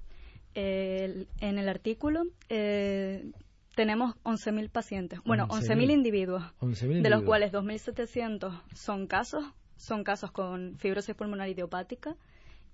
en 0.60 1.28
el 1.40 1.68
artículo 1.68 2.24
eh, 2.48 3.30
tenemos 3.78 4.16
11.000 4.24 4.70
pacientes. 4.70 5.20
Bueno, 5.24 5.46
11.000 5.46 5.92
individuos, 5.92 6.42
de 6.60 7.10
los 7.10 7.22
cuales 7.22 7.52
2.700 7.52 8.60
son 8.74 9.06
casos, 9.06 9.44
son 9.76 10.02
casos 10.02 10.32
con 10.32 10.76
fibrosis 10.78 11.14
pulmonar 11.14 11.48
idiopática 11.48 12.16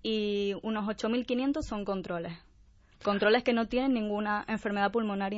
y 0.03 0.55
unos 0.63 0.87
8.500 0.87 1.61
son 1.61 1.85
controles. 1.85 2.33
Controles 3.03 3.43
que 3.43 3.53
no 3.53 3.69
tienen 3.69 3.93
ninguna 3.93 4.47
enfermedad 4.49 4.91
pulmonar 4.91 5.35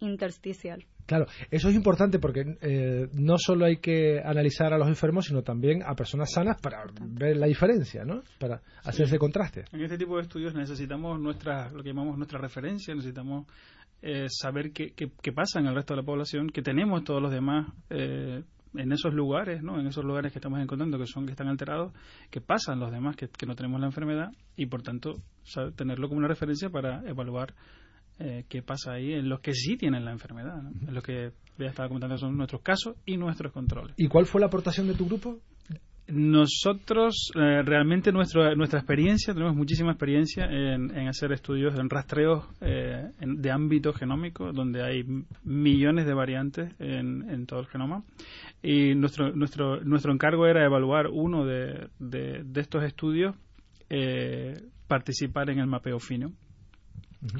intersticial. 0.00 0.84
Claro, 1.06 1.24
eso 1.50 1.70
es 1.70 1.74
importante 1.74 2.18
porque 2.18 2.58
eh, 2.60 3.08
no 3.14 3.38
solo 3.38 3.64
hay 3.64 3.78
que 3.78 4.20
analizar 4.22 4.74
a 4.74 4.76
los 4.76 4.88
enfermos, 4.88 5.24
sino 5.24 5.42
también 5.42 5.82
a 5.82 5.94
personas 5.94 6.30
sanas 6.30 6.60
para 6.60 6.84
ver 6.98 7.38
la 7.38 7.46
diferencia, 7.46 8.04
¿no? 8.04 8.20
Para 8.38 8.60
hacer 8.84 9.06
ese 9.06 9.16
contraste. 9.16 9.64
En 9.72 9.82
este 9.82 9.96
tipo 9.96 10.16
de 10.16 10.24
estudios 10.24 10.54
necesitamos 10.54 11.18
nuestra, 11.18 11.70
lo 11.70 11.82
que 11.82 11.88
llamamos 11.88 12.18
nuestra 12.18 12.38
referencia, 12.38 12.94
necesitamos 12.94 13.46
eh, 14.02 14.26
saber 14.28 14.72
qué, 14.72 14.92
qué, 14.94 15.32
pasa 15.32 15.58
en 15.58 15.66
el 15.66 15.74
resto 15.74 15.94
de 15.94 16.00
la 16.00 16.06
población, 16.06 16.48
que 16.48 16.62
tenemos 16.62 17.04
todos 17.04 17.22
los 17.22 17.32
demás 17.32 17.72
eh, 17.90 18.42
en 18.74 18.92
esos 18.92 19.14
lugares, 19.14 19.62
¿no? 19.62 19.80
En 19.80 19.86
esos 19.86 20.04
lugares 20.04 20.32
que 20.32 20.38
estamos 20.38 20.60
encontrando 20.60 20.98
que 20.98 21.06
son 21.06 21.24
que 21.26 21.32
están 21.32 21.48
alterados, 21.48 21.92
que 22.30 22.40
pasan 22.40 22.78
los 22.78 22.90
demás 22.90 23.16
que, 23.16 23.28
no 23.46 23.56
tenemos 23.56 23.80
la 23.80 23.86
enfermedad 23.86 24.32
y 24.56 24.66
por 24.66 24.82
tanto 24.82 25.16
tenerlo 25.76 26.08
como 26.08 26.18
una 26.18 26.28
referencia 26.28 26.68
para 26.68 27.02
evaluar 27.08 27.54
eh, 28.18 28.44
qué 28.48 28.62
pasa 28.62 28.92
ahí 28.92 29.12
en 29.12 29.28
los 29.28 29.40
que 29.40 29.52
sí 29.52 29.76
tienen 29.76 30.04
la 30.04 30.12
enfermedad, 30.12 30.58
en 30.86 30.94
los 30.94 31.02
que 31.02 31.32
ya 31.58 31.66
estaba 31.66 31.88
comentando 31.88 32.18
son 32.18 32.36
nuestros 32.36 32.62
casos 32.62 32.96
y 33.06 33.16
nuestros 33.16 33.52
controles. 33.52 33.94
¿Y 33.96 34.08
cuál 34.08 34.26
fue 34.26 34.40
la 34.40 34.48
aportación 34.48 34.86
de 34.86 34.94
tu 34.94 35.06
grupo? 35.06 35.38
Nosotros, 36.08 37.32
eh, 37.34 37.62
realmente 37.62 38.12
nuestra 38.12 38.54
nuestra 38.54 38.78
experiencia, 38.78 39.34
tenemos 39.34 39.56
muchísima 39.56 39.90
experiencia 39.90 40.44
en, 40.44 41.08
hacer 41.08 41.32
estudios, 41.32 41.76
en 41.76 41.90
rastreos 41.90 42.44
eh, 42.60 43.10
de 43.20 43.50
ámbito 43.50 43.92
genómico, 43.92 44.52
donde 44.52 44.84
hay 44.84 45.02
millones 45.42 46.06
de 46.06 46.14
variantes 46.14 46.72
en, 46.78 47.46
todo 47.46 47.60
el 47.60 47.66
genoma. 47.66 48.04
Y 48.62 48.94
nuestro, 48.94 49.34
nuestro, 49.34 49.82
nuestro 49.82 50.12
encargo 50.12 50.46
era 50.46 50.64
evaluar 50.64 51.08
uno 51.08 51.44
de, 51.44 51.88
de, 51.98 52.60
estos 52.60 52.84
estudios, 52.84 53.34
eh, 53.90 54.54
participar 54.86 55.50
en 55.50 55.58
el 55.58 55.66
mapeo 55.66 55.98
fino 55.98 56.30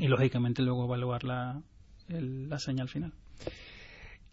y, 0.00 0.08
lógicamente, 0.08 0.62
luego 0.62 0.86
evaluar 0.86 1.22
la, 1.22 1.62
la 2.08 2.58
señal 2.58 2.88
final. 2.88 3.12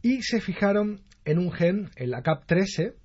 Y 0.02 0.24
se 0.24 0.42
fijaron 0.42 1.02
en 1.24 1.38
un 1.38 1.52
gen, 1.52 1.92
el 1.96 2.14
ACAP13, 2.14 2.96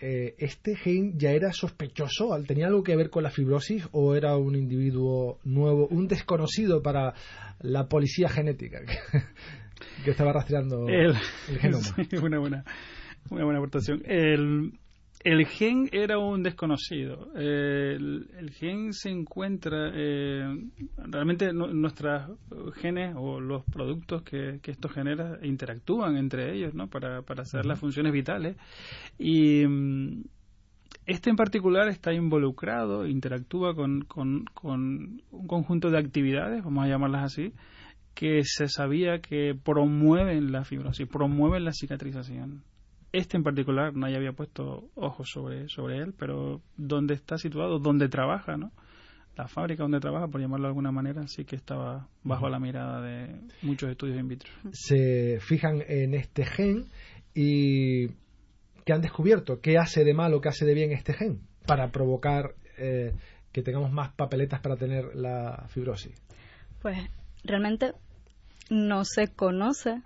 eh, 0.00 0.34
¿este 0.38 0.76
gen 0.76 1.18
ya 1.18 1.30
era 1.32 1.52
sospechoso? 1.52 2.30
¿Tenía 2.46 2.66
algo 2.66 2.82
que 2.82 2.96
ver 2.96 3.10
con 3.10 3.22
la 3.22 3.30
fibrosis 3.30 3.88
o 3.92 4.14
era 4.14 4.36
un 4.36 4.54
individuo 4.54 5.38
nuevo, 5.44 5.88
un 5.88 6.06
desconocido 6.06 6.82
para 6.82 7.14
la 7.60 7.88
policía 7.88 8.28
genética 8.28 8.80
que, 8.84 10.10
estaba 10.10 10.32
rastreando 10.32 10.88
el, 10.88 11.14
genoma? 11.60 11.86
una 12.22 12.38
buena, 12.38 12.64
una 13.30 13.44
buena 13.44 13.58
aportación. 13.58 14.02
El, 14.04 14.72
el 15.24 15.46
gen 15.46 15.88
era 15.92 16.18
un 16.18 16.42
desconocido. 16.42 17.32
el, 17.34 18.50
gen 18.52 18.92
se 18.92 19.10
encuentra, 19.10 19.90
eh, 19.94 20.44
realmente 20.96 21.52
nuestros 21.52 22.38
genes 22.76 23.14
o 23.16 23.40
los 23.40 23.64
productos 23.64 24.22
que, 24.22 24.60
esto 24.62 24.88
genera 24.88 25.38
interactúan 25.42 26.16
entre 26.16 26.54
ellos 26.54 26.74
¿no? 26.74 26.88
para, 26.88 27.22
para 27.22 27.42
hacer 27.42 27.66
las 27.66 27.80
funciones 27.80 28.12
vitales. 28.12 28.56
Y 29.18 29.66
mm, 29.66 30.22
este 31.06 31.30
en 31.30 31.36
particular 31.36 31.88
está 31.88 32.12
involucrado, 32.12 33.06
interactúa 33.06 33.74
con, 33.74 34.02
con, 34.02 34.44
con 34.54 35.22
un 35.30 35.46
conjunto 35.46 35.90
de 35.90 35.98
actividades, 35.98 36.62
vamos 36.62 36.84
a 36.84 36.88
llamarlas 36.88 37.24
así, 37.24 37.54
que 38.14 38.42
se 38.44 38.68
sabía 38.68 39.20
que 39.20 39.54
promueven 39.54 40.52
la 40.52 40.64
fibrosis, 40.64 41.08
promueven 41.08 41.64
la 41.64 41.72
cicatrización. 41.72 42.62
Este 43.12 43.36
en 43.36 43.42
particular 43.42 43.94
nadie 43.94 44.16
había 44.16 44.32
puesto 44.32 44.90
ojos 44.94 45.30
sobre, 45.30 45.68
sobre 45.68 45.98
él, 45.98 46.14
pero 46.18 46.60
donde 46.76 47.14
está 47.14 47.38
situado, 47.38 47.78
donde 47.78 48.08
trabaja, 48.08 48.56
¿no? 48.56 48.70
La 49.36 49.46
fábrica 49.46 49.84
donde 49.84 50.00
trabaja, 50.00 50.26
por 50.26 50.40
llamarlo 50.40 50.64
de 50.64 50.70
alguna 50.70 50.90
manera, 50.90 51.26
sí 51.28 51.44
que 51.44 51.56
estaba 51.56 52.08
bajo 52.24 52.48
la 52.48 52.58
mirada 52.58 53.00
de 53.00 53.40
muchos 53.62 53.88
estudios 53.88 54.18
in 54.18 54.28
vitro. 54.28 54.50
Se 54.72 55.38
fijan 55.40 55.82
en 55.86 56.14
este 56.14 56.44
gen 56.44 56.86
y 57.34 58.08
¿qué 58.84 58.92
han 58.92 59.00
descubierto? 59.00 59.60
¿Qué 59.60 59.78
hace 59.78 60.02
de 60.04 60.12
malo, 60.12 60.40
qué 60.40 60.48
hace 60.48 60.66
de 60.66 60.74
bien 60.74 60.90
este 60.92 61.14
gen 61.14 61.40
para 61.66 61.92
provocar 61.92 62.54
eh, 62.78 63.12
que 63.52 63.62
tengamos 63.62 63.92
más 63.92 64.12
papeletas 64.12 64.60
para 64.60 64.76
tener 64.76 65.14
la 65.14 65.66
fibrosis? 65.68 66.20
Pues 66.82 66.98
realmente 67.44 67.92
no 68.70 69.04
se 69.04 69.28
conoce 69.28 70.02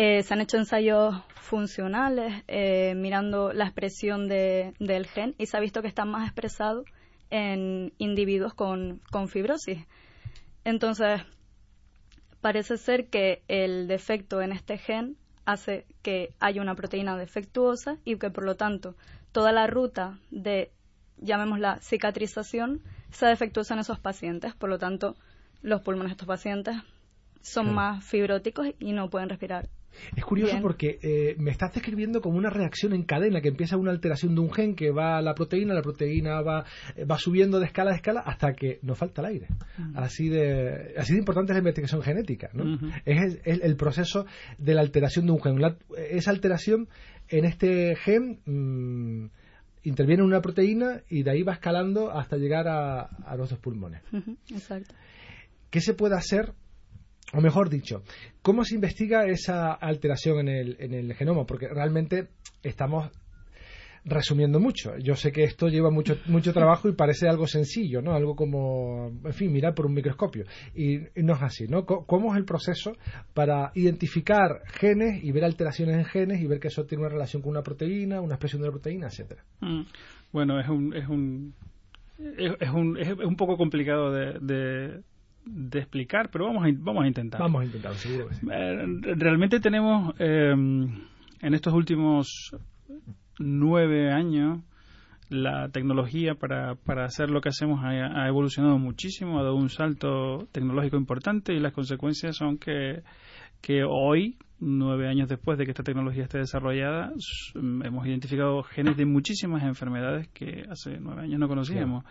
eh, 0.00 0.22
se 0.22 0.32
han 0.32 0.40
hecho 0.40 0.58
ensayos 0.58 1.16
funcionales 1.34 2.44
eh, 2.46 2.94
mirando 2.94 3.52
la 3.52 3.64
expresión 3.64 4.28
de, 4.28 4.72
del 4.78 5.08
gen 5.08 5.34
y 5.38 5.46
se 5.46 5.56
ha 5.56 5.60
visto 5.60 5.82
que 5.82 5.88
está 5.88 6.04
más 6.04 6.28
expresado 6.28 6.84
en 7.30 7.92
individuos 7.98 8.54
con, 8.54 9.02
con 9.10 9.26
fibrosis. 9.26 9.84
Entonces, 10.62 11.22
parece 12.40 12.76
ser 12.76 13.08
que 13.08 13.42
el 13.48 13.88
defecto 13.88 14.40
en 14.40 14.52
este 14.52 14.78
gen 14.78 15.16
hace 15.44 15.84
que 16.02 16.32
haya 16.38 16.62
una 16.62 16.76
proteína 16.76 17.16
defectuosa 17.16 17.98
y 18.04 18.18
que 18.18 18.30
por 18.30 18.44
lo 18.44 18.54
tanto 18.54 18.94
toda 19.32 19.50
la 19.50 19.66
ruta 19.66 20.20
de, 20.30 20.70
llamémosla 21.16 21.80
cicatrización, 21.80 22.84
sea 23.10 23.30
defectuosa 23.30 23.74
en 23.74 23.80
esos 23.80 23.98
pacientes. 23.98 24.54
Por 24.54 24.70
lo 24.70 24.78
tanto, 24.78 25.16
los 25.60 25.80
pulmones 25.80 26.10
de 26.10 26.12
estos 26.12 26.28
pacientes 26.28 26.76
son 27.42 27.74
más 27.74 28.04
fibróticos 28.04 28.68
y 28.78 28.92
no 28.92 29.10
pueden 29.10 29.28
respirar. 29.28 29.68
Es 30.16 30.24
curioso 30.24 30.58
porque 30.60 30.98
eh, 31.02 31.36
me 31.38 31.50
estás 31.50 31.74
describiendo 31.74 32.20
como 32.20 32.38
una 32.38 32.50
reacción 32.50 32.92
en 32.92 33.02
cadena, 33.02 33.40
que 33.40 33.48
empieza 33.48 33.76
una 33.76 33.90
alteración 33.90 34.34
de 34.34 34.40
un 34.40 34.52
gen 34.52 34.74
que 34.74 34.90
va 34.90 35.18
a 35.18 35.22
la 35.22 35.34
proteína, 35.34 35.74
la 35.74 35.82
proteína 35.82 36.40
va, 36.40 36.64
va 37.10 37.18
subiendo 37.18 37.58
de 37.58 37.66
escala 37.66 37.92
a 37.92 37.96
escala 37.96 38.20
hasta 38.20 38.52
que 38.54 38.78
nos 38.82 38.98
falta 38.98 39.22
el 39.22 39.26
aire. 39.26 39.48
Así 39.94 40.28
de 40.28 40.94
así 40.96 41.12
de 41.12 41.18
importante 41.18 41.52
es 41.52 41.56
la 41.56 41.60
investigación 41.60 42.02
genética. 42.02 42.50
¿no? 42.52 42.78
Es 43.04 43.38
el, 43.44 43.76
proceso 43.76 44.26
de 44.58 44.74
la 44.74 44.80
alteración 44.80 45.26
de 45.26 45.32
un 45.32 45.40
gen. 45.40 45.58
esa 46.10 46.30
alteración 46.30 46.88
en 47.28 47.44
este 47.44 47.96
gen 47.96 48.40
mm, 48.44 49.30
interviene 49.84 50.22
en 50.22 50.28
una 50.28 50.40
proteína 50.40 51.02
y 51.08 51.22
de 51.22 51.30
ahí 51.30 51.42
va 51.42 51.54
escalando 51.54 52.10
hasta 52.10 52.36
llegar 52.36 52.68
a, 52.68 53.08
a 53.24 53.36
nuestros 53.36 53.60
pulmones. 53.60 54.02
Exacto. 54.50 54.94
¿Qué 55.70 55.80
se 55.80 55.94
puede 55.94 56.16
hacer 56.16 56.54
o 57.32 57.40
mejor 57.40 57.68
dicho, 57.68 58.02
¿cómo 58.42 58.64
se 58.64 58.74
investiga 58.74 59.26
esa 59.26 59.72
alteración 59.72 60.40
en 60.40 60.48
el, 60.48 60.76
en 60.80 60.94
el 60.94 61.14
genoma? 61.14 61.44
Porque 61.44 61.68
realmente 61.68 62.28
estamos 62.62 63.10
resumiendo 64.04 64.60
mucho. 64.60 64.96
Yo 64.98 65.14
sé 65.14 65.32
que 65.32 65.44
esto 65.44 65.68
lleva 65.68 65.90
mucho, 65.90 66.16
mucho 66.26 66.52
trabajo 66.52 66.88
y 66.88 66.92
parece 66.92 67.28
algo 67.28 67.46
sencillo, 67.46 68.00
¿no? 68.00 68.14
Algo 68.14 68.34
como, 68.34 69.08
en 69.24 69.32
fin, 69.32 69.52
mirar 69.52 69.74
por 69.74 69.86
un 69.86 69.94
microscopio. 69.94 70.44
Y, 70.74 71.00
no 71.16 71.34
es 71.34 71.42
así, 71.42 71.66
¿no? 71.68 71.84
¿Cómo 71.84 72.32
es 72.32 72.38
el 72.38 72.44
proceso 72.44 72.92
para 73.34 73.72
identificar 73.74 74.62
genes 74.66 75.22
y 75.22 75.32
ver 75.32 75.44
alteraciones 75.44 75.96
en 75.96 76.04
genes 76.04 76.40
y 76.40 76.46
ver 76.46 76.60
que 76.60 76.68
eso 76.68 76.86
tiene 76.86 77.02
una 77.02 77.12
relación 77.12 77.42
con 77.42 77.50
una 77.50 77.62
proteína, 77.62 78.20
una 78.20 78.34
expresión 78.34 78.62
de 78.62 78.68
la 78.68 78.72
proteína, 78.72 79.06
etcétera? 79.08 79.44
Mm. 79.60 79.82
Bueno, 80.32 80.60
es 80.60 80.68
un, 80.68 80.94
es 80.94 81.08
un 81.08 81.54
es, 82.18 82.70
un, 82.70 82.96
es 82.98 83.08
un 83.10 83.36
poco 83.36 83.56
complicado 83.56 84.12
de 84.12 85.02
explicar, 85.72 86.30
pero 86.30 86.46
vamos 86.46 86.64
a, 86.64 86.68
vamos 86.72 87.04
a 87.04 87.06
intentar. 87.06 87.40
Vamos 87.40 87.62
a 87.62 87.64
intentar, 87.64 87.94
seguro 87.94 88.28
eh, 88.30 88.86
realmente 89.16 89.60
tenemos 89.60 90.14
em, 90.18 90.88
en 91.40 91.54
estos 91.54 91.72
últimos 91.72 92.54
nueve 93.38 94.12
años 94.12 94.60
la 95.28 95.68
tecnología 95.68 96.34
para, 96.34 96.74
para 96.74 97.04
hacer 97.04 97.30
lo 97.30 97.40
que 97.40 97.50
hacemos 97.50 97.80
ha, 97.84 98.26
evolucionado 98.26 98.78
muchísimo, 98.78 99.38
ha 99.38 99.42
dado 99.42 99.56
un 99.56 99.68
salto 99.68 100.48
tecnológico 100.52 100.96
importante 100.96 101.52
y 101.52 101.60
las 101.60 101.72
consecuencias 101.72 102.36
son 102.36 102.56
que, 102.56 103.02
que 103.60 103.84
hoy, 103.84 104.38
nueve 104.58 105.06
años 105.06 105.28
después 105.28 105.58
de 105.58 105.64
que 105.64 105.72
esta 105.72 105.82
tecnología 105.82 106.22
esté 106.22 106.38
desarrollada, 106.38 107.12
hemos 107.54 108.06
identificado 108.06 108.62
genes 108.62 108.96
de 108.96 109.04
muchísimas 109.04 109.62
enfermedades 109.64 110.28
que 110.28 110.64
hace 110.70 110.98
nueve 110.98 111.22
años 111.22 111.38
no 111.38 111.48
conocíamos. 111.48 112.04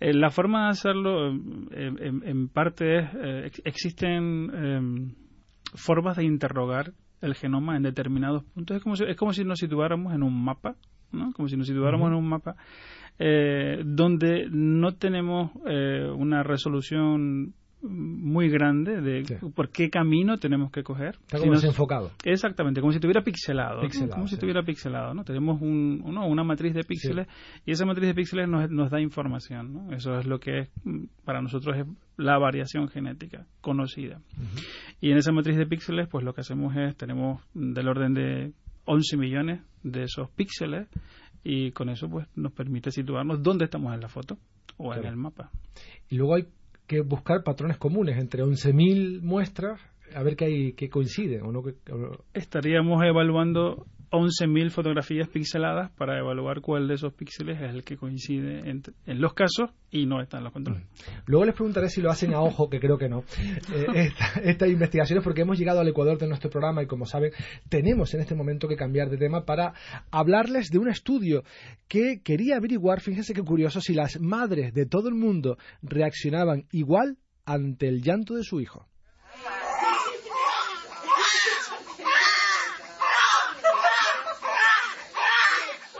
Eh, 0.00 0.12
la 0.12 0.30
forma 0.30 0.64
de 0.64 0.70
hacerlo, 0.70 1.28
en, 1.30 2.48
parte, 2.48 2.98
es, 2.98 3.08
eh, 3.14 3.50
existen 3.64 4.50
em, 4.54 5.14
formas 5.74 6.16
de 6.16 6.24
interrogar 6.24 6.92
el 7.20 7.34
genoma 7.34 7.76
en 7.76 7.84
determinados 7.84 8.44
puntos. 8.44 8.76
Es 8.76 8.82
como 8.82 8.96
si, 8.96 9.04
es 9.04 9.16
como 9.16 9.32
si 9.32 9.44
nos 9.44 9.58
situáramos 9.58 10.14
en 10.14 10.22
un 10.22 10.44
mapa, 10.44 10.76
¿no? 11.12 11.32
Como 11.32 11.48
si 11.48 11.56
nos 11.56 11.66
situáramos 11.66 12.08
en 12.08 12.14
un 12.14 12.28
mapa 12.28 12.56
eh, 13.18 13.82
donde 13.84 14.48
no 14.50 14.96
tenemos 14.96 15.52
eh, 15.66 16.10
una 16.16 16.42
resolución 16.42 17.54
muy 17.84 18.48
grande 18.48 19.00
de 19.00 19.38
por 19.54 19.70
qué 19.70 19.90
camino 19.90 20.38
tenemos 20.38 20.70
que 20.72 20.82
coger. 20.82 21.16
Está 21.22 21.38
como 21.38 21.52
desenfocado. 21.52 22.10
Exactamente, 22.24 22.80
como 22.80 22.92
si 22.92 22.96
estuviera 22.96 23.22
pixelado. 23.22 23.82
como 24.10 24.26
si 24.26 24.34
estuviera 24.34 24.62
pixelado, 24.62 25.14
¿no? 25.14 25.24
Tenemos 25.24 25.60
un, 25.60 26.02
una 26.04 26.44
matriz 26.44 26.74
de 26.74 26.84
píxeles 26.84 27.26
y 27.64 27.72
esa 27.72 27.84
matriz 27.84 28.08
de 28.08 28.14
píxeles 28.14 28.48
nos, 28.48 28.70
nos 28.70 28.90
da 28.90 29.00
información, 29.00 29.72
¿no? 29.72 29.92
Eso 29.94 30.18
es 30.18 30.26
lo 30.26 30.40
que 30.40 30.60
es, 30.60 30.68
para 31.24 31.42
nosotros 31.42 31.76
es 31.76 31.86
la 32.16 32.38
variación 32.38 32.88
genética 32.88 33.46
conocida. 33.60 34.20
Y 35.00 35.10
en 35.10 35.18
esa 35.18 35.32
matriz 35.32 35.56
de 35.56 35.66
píxeles, 35.66 36.08
pues 36.08 36.24
lo 36.24 36.34
que 36.34 36.40
hacemos 36.40 36.74
es, 36.76 36.96
tenemos 36.96 37.42
del 37.54 37.88
orden 37.88 38.14
de 38.14 38.52
11 38.86 39.16
millones 39.16 39.60
de 39.82 40.04
esos 40.04 40.30
píxeles 40.30 40.88
y 41.42 41.72
con 41.72 41.88
eso 41.88 42.08
pues 42.08 42.26
nos 42.36 42.52
permite 42.52 42.90
situarnos 42.90 43.42
dónde 43.42 43.66
estamos 43.66 43.94
en 43.94 44.00
la 44.00 44.08
foto 44.08 44.38
o 44.76 44.94
en 44.94 45.04
el 45.04 45.16
mapa. 45.16 45.50
Y 46.08 46.16
luego 46.16 46.34
hay 46.34 46.46
que 46.86 47.00
buscar 47.00 47.42
patrones 47.42 47.76
comunes 47.76 48.18
entre 48.18 48.42
11.000 48.42 49.20
muestras 49.22 49.80
a 50.14 50.22
ver 50.22 50.36
qué 50.36 50.44
hay 50.44 50.72
que 50.72 50.88
coincide 50.88 51.40
o 51.42 51.52
no 51.52 51.62
estaríamos 52.32 53.02
evaluando 53.04 53.86
11.000 54.14 54.70
fotografías 54.70 55.28
pixeladas 55.28 55.90
para 55.90 56.16
evaluar 56.18 56.60
cuál 56.60 56.86
de 56.86 56.94
esos 56.94 57.12
píxeles 57.14 57.60
es 57.60 57.74
el 57.74 57.82
que 57.82 57.96
coincide 57.96 58.70
en, 58.70 59.20
los 59.20 59.34
casos 59.34 59.70
y 59.90 60.06
no 60.06 60.20
está 60.20 60.38
en 60.38 60.44
los 60.44 60.52
controles. 60.52 60.82
Mm. 60.82 61.10
Luego 61.26 61.44
les 61.46 61.54
preguntaré 61.54 61.88
si 61.88 62.00
lo 62.00 62.10
hacen 62.10 62.32
a 62.32 62.40
ojo, 62.40 62.70
que 62.70 62.78
creo 62.78 62.96
que 62.96 63.08
no, 63.08 63.24
eh, 63.74 64.10
estas 64.44 64.68
investigaciones, 64.68 65.24
porque 65.24 65.42
hemos 65.42 65.58
llegado 65.58 65.80
al 65.80 65.88
Ecuador 65.88 66.16
de 66.16 66.28
nuestro 66.28 66.48
programa 66.48 66.82
y 66.82 66.86
como 66.86 67.06
saben, 67.06 67.32
tenemos 67.68 68.14
en 68.14 68.20
este 68.20 68.36
momento 68.36 68.68
que 68.68 68.76
cambiar 68.76 69.10
de 69.10 69.18
tema 69.18 69.44
para 69.44 69.74
hablarles 70.12 70.68
de 70.68 70.78
un 70.78 70.88
estudio 70.88 71.42
que 71.88 72.20
quería 72.22 72.58
averiguar, 72.58 73.00
fíjense 73.00 73.34
qué 73.34 73.42
curioso, 73.42 73.80
si 73.80 73.94
las 73.94 74.20
madres 74.20 74.72
de 74.74 74.86
todo 74.86 75.08
el 75.08 75.16
mundo 75.16 75.58
reaccionaban 75.82 76.66
igual 76.70 77.18
ante 77.44 77.88
el 77.88 78.00
llanto 78.00 78.34
de 78.34 78.44
su 78.44 78.60
hijo. 78.60 78.86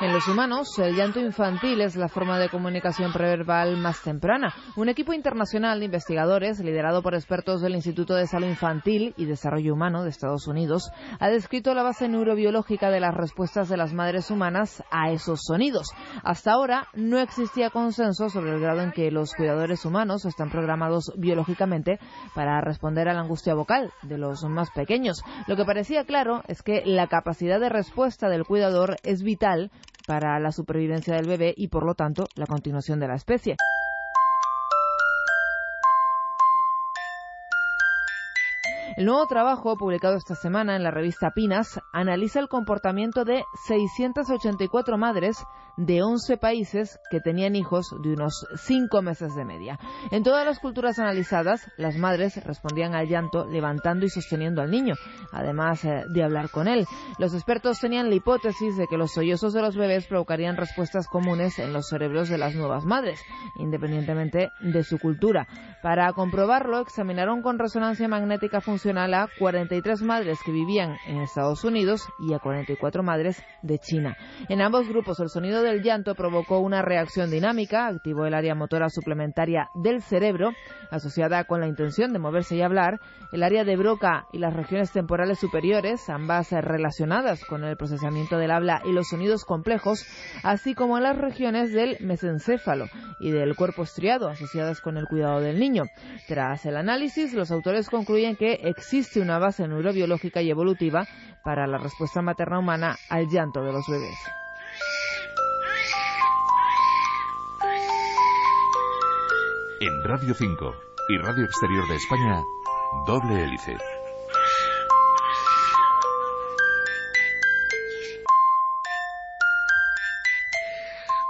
En 0.01 0.13
los 0.13 0.27
humanos, 0.27 0.77
el 0.81 0.97
llanto 0.97 1.21
infantil 1.21 1.81
es 1.81 1.95
la 1.95 2.09
forma 2.09 2.41
de 2.41 2.49
comunicación 2.49 3.13
preverbal 3.13 3.77
más 3.77 4.03
temprana. 4.03 4.53
Un 4.75 4.89
equipo 4.89 5.13
internacional 5.13 5.79
de 5.79 5.85
investigadores, 5.85 6.59
liderado 6.59 7.01
por 7.01 7.15
expertos 7.15 7.63
del 7.63 7.77
Instituto 7.77 8.17
de 8.17 8.27
Salud 8.27 8.49
Infantil 8.49 9.15
y 9.17 9.25
Desarrollo 9.25 9.73
Humano 9.73 10.03
de 10.03 10.11
Estados 10.11 10.49
Unidos, 10.49 10.91
ha 11.21 11.29
descrito 11.29 11.75
la 11.75 11.85
base 11.85 12.09
neurobiológica 12.09 12.91
de 12.91 12.99
las 12.99 13.15
respuestas 13.15 13.69
de 13.69 13.77
las 13.77 13.95
madres 13.95 14.33
humanas 14.33 14.83
a 14.91 15.13
esos 15.13 15.43
sonidos. 15.45 15.87
Hasta 16.25 16.51
ahora 16.51 16.89
no 16.95 17.21
existía 17.21 17.71
consenso 17.71 18.29
sobre 18.31 18.53
el 18.53 18.61
grado 18.61 18.81
en 18.81 18.91
que 18.91 19.13
los 19.13 19.33
cuidadores 19.33 19.85
humanos 19.85 20.25
están 20.25 20.51
programados 20.51 21.13
biológicamente 21.17 22.01
para 22.35 22.61
responder 22.61 23.09
a 23.09 23.15
la 23.15 23.21
angustia 23.21 23.55
vocal 23.55 23.93
de 24.03 24.19
los 24.19 24.43
más 24.43 24.73
pequeños. 24.73 25.23
Lo 25.47 25.55
que 25.55 25.65
parecía 25.65 26.05
claro 26.05 26.43
es 26.49 26.63
que 26.63 26.83
la 26.85 27.07
capacidad 27.07 27.61
de 27.61 27.69
respuesta 27.69 28.29
del 28.29 28.45
cuidador 28.45 28.97
es 29.05 29.23
vital 29.23 29.71
para 30.07 30.39
la 30.39 30.53
supervivencia 30.53 31.15
del 31.15 31.27
bebé 31.27 31.55
y, 31.57 31.69
por 31.69 31.85
lo 31.85 31.95
tanto, 31.95 32.27
la 32.35 32.47
continuación 32.47 33.01
de 33.01 33.09
la 33.09 33.15
especie. 33.15 33.57
El 38.97 39.07
nuevo 39.07 39.27
trabajo, 39.27 39.77
publicado 39.77 40.17
esta 40.17 40.37
semana 40.37 40.77
en 40.77 40.85
la 40.85 40.93
revista 40.93 41.33
Pinas, 41.33 41.81
analiza 41.93 42.39
el 42.39 42.49
comportamiento 42.49 43.25
de 43.25 43.45
684 43.67 44.97
madres 44.97 45.45
de 45.77 46.03
11 46.03 46.37
países 46.37 47.01
que 47.11 47.21
tenían 47.21 47.57
hijos 47.57 47.87
de 48.03 48.13
unos 48.13 48.47
5 48.57 49.03
meses 49.03 49.35
de 49.35 49.45
media. 49.45 49.79
En 50.11 50.23
todas 50.23 50.45
las 50.45 50.59
culturas 50.59 50.99
analizadas, 50.99 51.71
las 51.77 51.97
madres 51.97 52.43
respondían 52.45 52.95
al 52.95 53.09
llanto 53.09 53.47
levantando 53.47 54.07
y 54.07 54.09
sosteniendo 54.09 54.63
al 54.63 54.71
niño, 54.71 54.95
además 55.33 55.85
eh, 55.85 56.05
de 56.13 56.23
hablar 56.23 56.51
con 56.51 56.69
él. 56.69 56.87
Los 57.19 57.35
expertos 57.35 57.81
tenían 57.81 58.09
la 58.09 58.15
hipótesis 58.15 58.77
de 58.77 58.87
que 58.87 58.97
los 58.97 59.13
sollozos 59.13 59.53
de 59.53 59.63
los 59.63 59.77
bebés 59.77 60.07
provocarían 60.07 60.57
respuestas 60.57 61.09
comunes 61.09 61.59
en 61.59 61.73
los 61.73 61.89
cerebros 61.89 62.29
de 62.29 62.39
las 62.39 62.55
nuevas 62.55 62.85
madres, 62.85 63.21
independientemente 63.57 64.51
de 64.61 64.85
su 64.85 64.99
cultura. 64.99 65.47
Para 65.83 66.13
comprobarlo, 66.13 66.81
examinaron 66.81 67.43
con 67.43 67.59
resonancia 67.59 68.09
magnética 68.09 68.61
funcional 68.61 69.15
a 69.15 69.29
43 69.39 70.03
madres 70.03 70.39
que 70.45 70.53
vivían 70.53 70.97
en 71.07 71.19
Estados 71.21 71.65
Unidos 71.65 72.03
y 72.19 72.35
a 72.35 72.39
44 72.39 73.03
madres 73.03 73.43
de 73.63 73.79
China. 73.79 74.17
En 74.49 74.63
ambos 74.63 74.89
grupos 74.89 75.21
el 75.21 75.29
sonido 75.29 75.64
del 75.65 75.83
llanto 75.83 76.15
provocó 76.15 76.61
una 76.61 76.83
reacción 76.83 77.31
dinámica, 77.31 77.87
activó 77.87 78.27
el 78.27 78.35
área 78.35 78.55
motora 78.55 78.89
suplementaria 78.89 79.69
del 79.75 80.03
cerebro, 80.03 80.53
asociada 80.91 81.45
con 81.45 81.61
la 81.61 81.67
intención 81.67 82.13
de 82.13 82.19
moverse 82.19 82.57
y 82.57 82.63
hablar, 82.63 83.01
el 83.33 83.43
área 83.43 83.65
de 83.65 83.77
Broca 83.77 84.27
y 84.33 84.39
las 84.39 84.55
regiones 84.55 84.93
temporales 84.93 85.39
superiores, 85.39 86.09
ambas 86.09 86.53
relacionadas 86.53 87.45
con 87.45 87.65
el 87.65 87.77
procesamiento 87.77 88.39
del 88.39 88.51
habla 88.51 88.83
y 88.85 88.93
los 88.93 89.09
sonidos 89.09 89.45
complejos, 89.45 90.07
así 90.43 90.75
como 90.75 91.01
las 91.01 91.17
regiones 91.19 91.73
del 91.73 91.97
mesencéfalo 92.01 92.87
y 93.19 93.31
del 93.31 93.57
cuerpo 93.57 93.83
estriado, 93.83 94.29
asociadas 94.29 94.81
con 94.81 94.97
el 94.97 95.07
cuidado 95.07 95.41
del 95.41 95.59
niño. 95.59 95.85
Tras 96.29 96.67
el 96.67 96.77
análisis, 96.77 97.35
los 97.35 97.51
autores 97.51 97.91
concluyen 97.91 98.37
que 98.37 98.61
existe 98.65 99.21
una 99.21 99.39
base 99.39 99.67
neurobiológica 99.67 100.43
y 100.43 100.51
evolutiva 100.51 101.07
para 101.43 101.67
la 101.67 101.79
respuesta 101.79 102.23
materna 102.23 102.59
humana 102.59 102.97
al 103.09 103.29
llanto 103.29 103.63
de 103.63 103.73
los 103.73 103.87
bebés. 103.89 104.44
En 109.81 110.05
Radio 110.05 110.35
5 110.35 110.75
y 111.09 111.19
Radio 111.19 111.45
Exterior 111.45 111.89
de 111.89 111.97
España, 111.97 112.45
doble 113.07 113.43
hélice. 113.43 113.77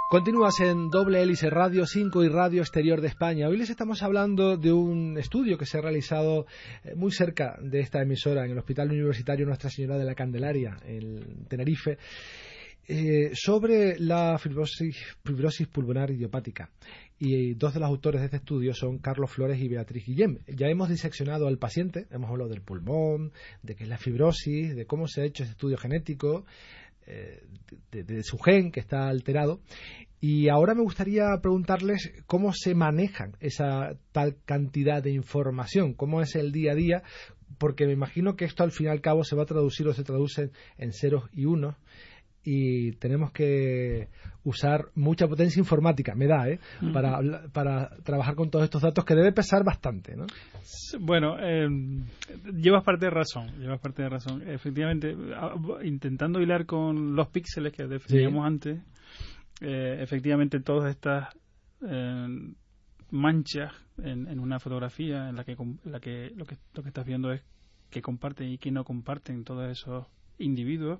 Continúas 0.07 0.59
en 0.59 0.91
Doble 0.91 1.23
Hélice 1.23 1.49
Radio 1.49 1.87
5 1.87 2.23
y 2.23 2.29
Radio 2.29 2.61
Exterior 2.61 3.01
de 3.01 3.07
España. 3.07 3.47
Hoy 3.47 3.57
les 3.57 3.71
estamos 3.71 4.03
hablando 4.03 4.55
de 4.55 4.71
un 4.71 5.17
estudio 5.17 5.57
que 5.57 5.65
se 5.65 5.79
ha 5.79 5.81
realizado 5.81 6.45
eh, 6.83 6.93
muy 6.95 7.11
cerca 7.11 7.57
de 7.59 7.79
esta 7.79 8.01
emisora, 8.03 8.45
en 8.45 8.51
el 8.51 8.59
Hospital 8.59 8.91
Universitario 8.91 9.47
Nuestra 9.47 9.71
Señora 9.71 9.97
de 9.97 10.05
la 10.05 10.13
Candelaria, 10.13 10.77
en 10.85 11.47
Tenerife, 11.47 11.97
eh, 12.87 13.31
sobre 13.33 13.97
la 13.99 14.37
fibrosis, 14.37 14.95
fibrosis, 15.23 15.67
pulmonar 15.67 16.11
idiopática. 16.11 16.69
Y 17.17 17.53
dos 17.53 17.73
de 17.73 17.79
los 17.79 17.89
autores 17.89 18.21
de 18.21 18.25
este 18.25 18.37
estudio 18.37 18.73
son 18.73 18.99
Carlos 18.99 19.31
Flores 19.31 19.59
y 19.59 19.67
Beatriz 19.67 20.05
Guillem. 20.05 20.39
Ya 20.47 20.67
hemos 20.67 20.89
diseccionado 20.89 21.47
al 21.47 21.57
paciente, 21.57 22.05
hemos 22.11 22.29
hablado 22.29 22.49
del 22.49 22.61
pulmón, 22.61 23.31
de 23.63 23.75
qué 23.75 23.83
es 23.83 23.89
la 23.89 23.97
fibrosis, 23.97 24.75
de 24.75 24.85
cómo 24.85 25.07
se 25.07 25.21
ha 25.21 25.25
hecho 25.25 25.43
este 25.43 25.53
estudio 25.53 25.77
genético, 25.77 26.45
eh, 27.07 27.43
de, 27.91 28.23
su 28.23 28.37
gen 28.37 28.71
que 28.71 28.81
está 28.81 29.07
alterado. 29.07 29.61
Y 30.19 30.49
ahora 30.49 30.75
me 30.75 30.81
gustaría 30.81 31.25
preguntarles 31.41 32.13
cómo 32.25 32.51
se 32.53 32.75
manejan 32.75 33.35
esa 33.39 33.97
tal 34.11 34.37
cantidad 34.45 35.01
de 35.01 35.11
información, 35.11 35.93
cómo 35.93 36.21
es 36.21 36.35
el 36.35 36.51
día 36.51 36.73
a 36.73 36.75
día, 36.75 37.03
porque 37.57 37.85
me 37.85 37.93
imagino 37.93 38.35
que 38.35 38.45
esto 38.45 38.63
al 38.63 38.71
fin 38.71 38.87
y 38.87 38.89
al 38.89 39.01
cabo 39.01 39.23
se 39.23 39.35
va 39.35 39.43
a 39.43 39.47
traducir 39.47 39.87
o 39.87 39.93
se 39.93 40.03
traduce 40.03 40.51
en 40.77 40.93
ceros 40.93 41.29
y 41.31 41.45
unos 41.45 41.75
y 42.45 42.91
tenemos 42.93 43.31
que 43.31 44.09
usar 44.43 44.89
mucha 44.93 45.27
potencia 45.27 45.59
informática, 45.59 46.13
me 46.13 46.27
da, 46.27 46.47
¿eh? 46.47 46.59
para, 46.93 47.19
para 47.51 47.89
trabajar 48.03 48.35
con 48.35 48.51
todos 48.51 48.65
estos 48.65 48.83
datos 48.83 49.03
que 49.03 49.15
debe 49.15 49.31
pesar 49.31 49.63
bastante, 49.63 50.15
¿no? 50.15 50.27
Bueno, 50.99 51.37
eh, 51.39 51.67
llevas 52.53 52.83
parte 52.83 53.05
de 53.05 53.11
razón, 53.11 53.59
llevas 53.59 53.79
parte 53.81 54.03
de 54.03 54.09
razón. 54.09 54.47
Efectivamente, 54.47 55.15
intentando 55.83 56.39
hilar 56.39 56.67
con 56.67 57.15
los 57.15 57.29
píxeles 57.29 57.73
que 57.73 57.87
definíamos 57.87 58.45
antes, 58.45 58.79
eh, 59.61 59.97
efectivamente 60.01 60.59
todas 60.59 60.91
estas 60.91 61.35
eh, 61.81 62.27
manchas 63.09 63.73
en, 63.97 64.27
en, 64.27 64.39
una 64.39 64.59
fotografía 64.59 65.29
en 65.29 65.35
la 65.35 65.43
que, 65.43 65.55
la 65.85 65.99
que, 65.99 66.31
lo 66.35 66.45
que 66.45 66.57
lo 66.75 66.83
que 66.83 66.89
estás 66.89 67.05
viendo 67.05 67.31
es 67.31 67.41
que 67.89 68.03
comparten 68.03 68.49
y 68.49 68.57
que 68.59 68.69
no 68.69 68.83
comparten 68.83 69.43
todos 69.43 69.71
esos 69.71 70.05
individuos 70.37 70.99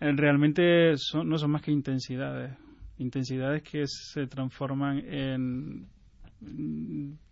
realmente 0.00 0.94
no 1.24 1.38
son 1.38 1.50
más 1.50 1.62
que 1.62 1.70
intensidades 1.70 2.56
intensidades 3.00 3.62
que 3.62 3.84
se 3.86 4.26
transforman 4.26 4.98
en 4.98 5.88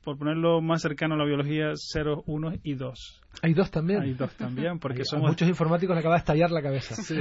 por 0.02 0.18
ponerlo 0.18 0.61
más 0.61 0.83
cercano 0.83 1.14
a 1.14 1.18
la 1.18 1.24
biología, 1.24 1.72
0, 1.74 2.24
1 2.26 2.52
y 2.62 2.74
2. 2.74 3.20
Hay 3.42 3.54
dos 3.54 3.70
también. 3.70 4.02
Hay 4.02 4.14
dos 4.14 4.35
también, 4.35 4.78
porque 4.81 5.04
somos... 5.04 5.31
muchos 5.31 5.48
informáticos 5.48 5.94
le 5.94 6.00
acaba 6.00 6.16
de 6.16 6.20
estallar 6.20 6.50
la 6.50 6.62
cabeza. 6.62 6.94
Sí, 7.02 7.16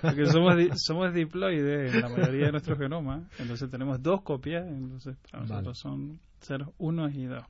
porque 0.00 0.26
somos, 0.26 0.54
somos 0.76 1.12
diploides 1.12 1.94
en 1.94 2.00
la 2.00 2.08
mayoría 2.08 2.46
de 2.46 2.52
nuestro 2.52 2.76
genoma, 2.76 3.28
entonces 3.38 3.68
tenemos 3.68 4.00
dos 4.02 4.22
copias, 4.22 4.64
entonces 4.66 5.16
para 5.30 5.44
nosotros 5.44 5.78
son 5.78 6.20
0, 6.40 6.72
1 6.78 7.08
y 7.10 7.24
2. 7.24 7.44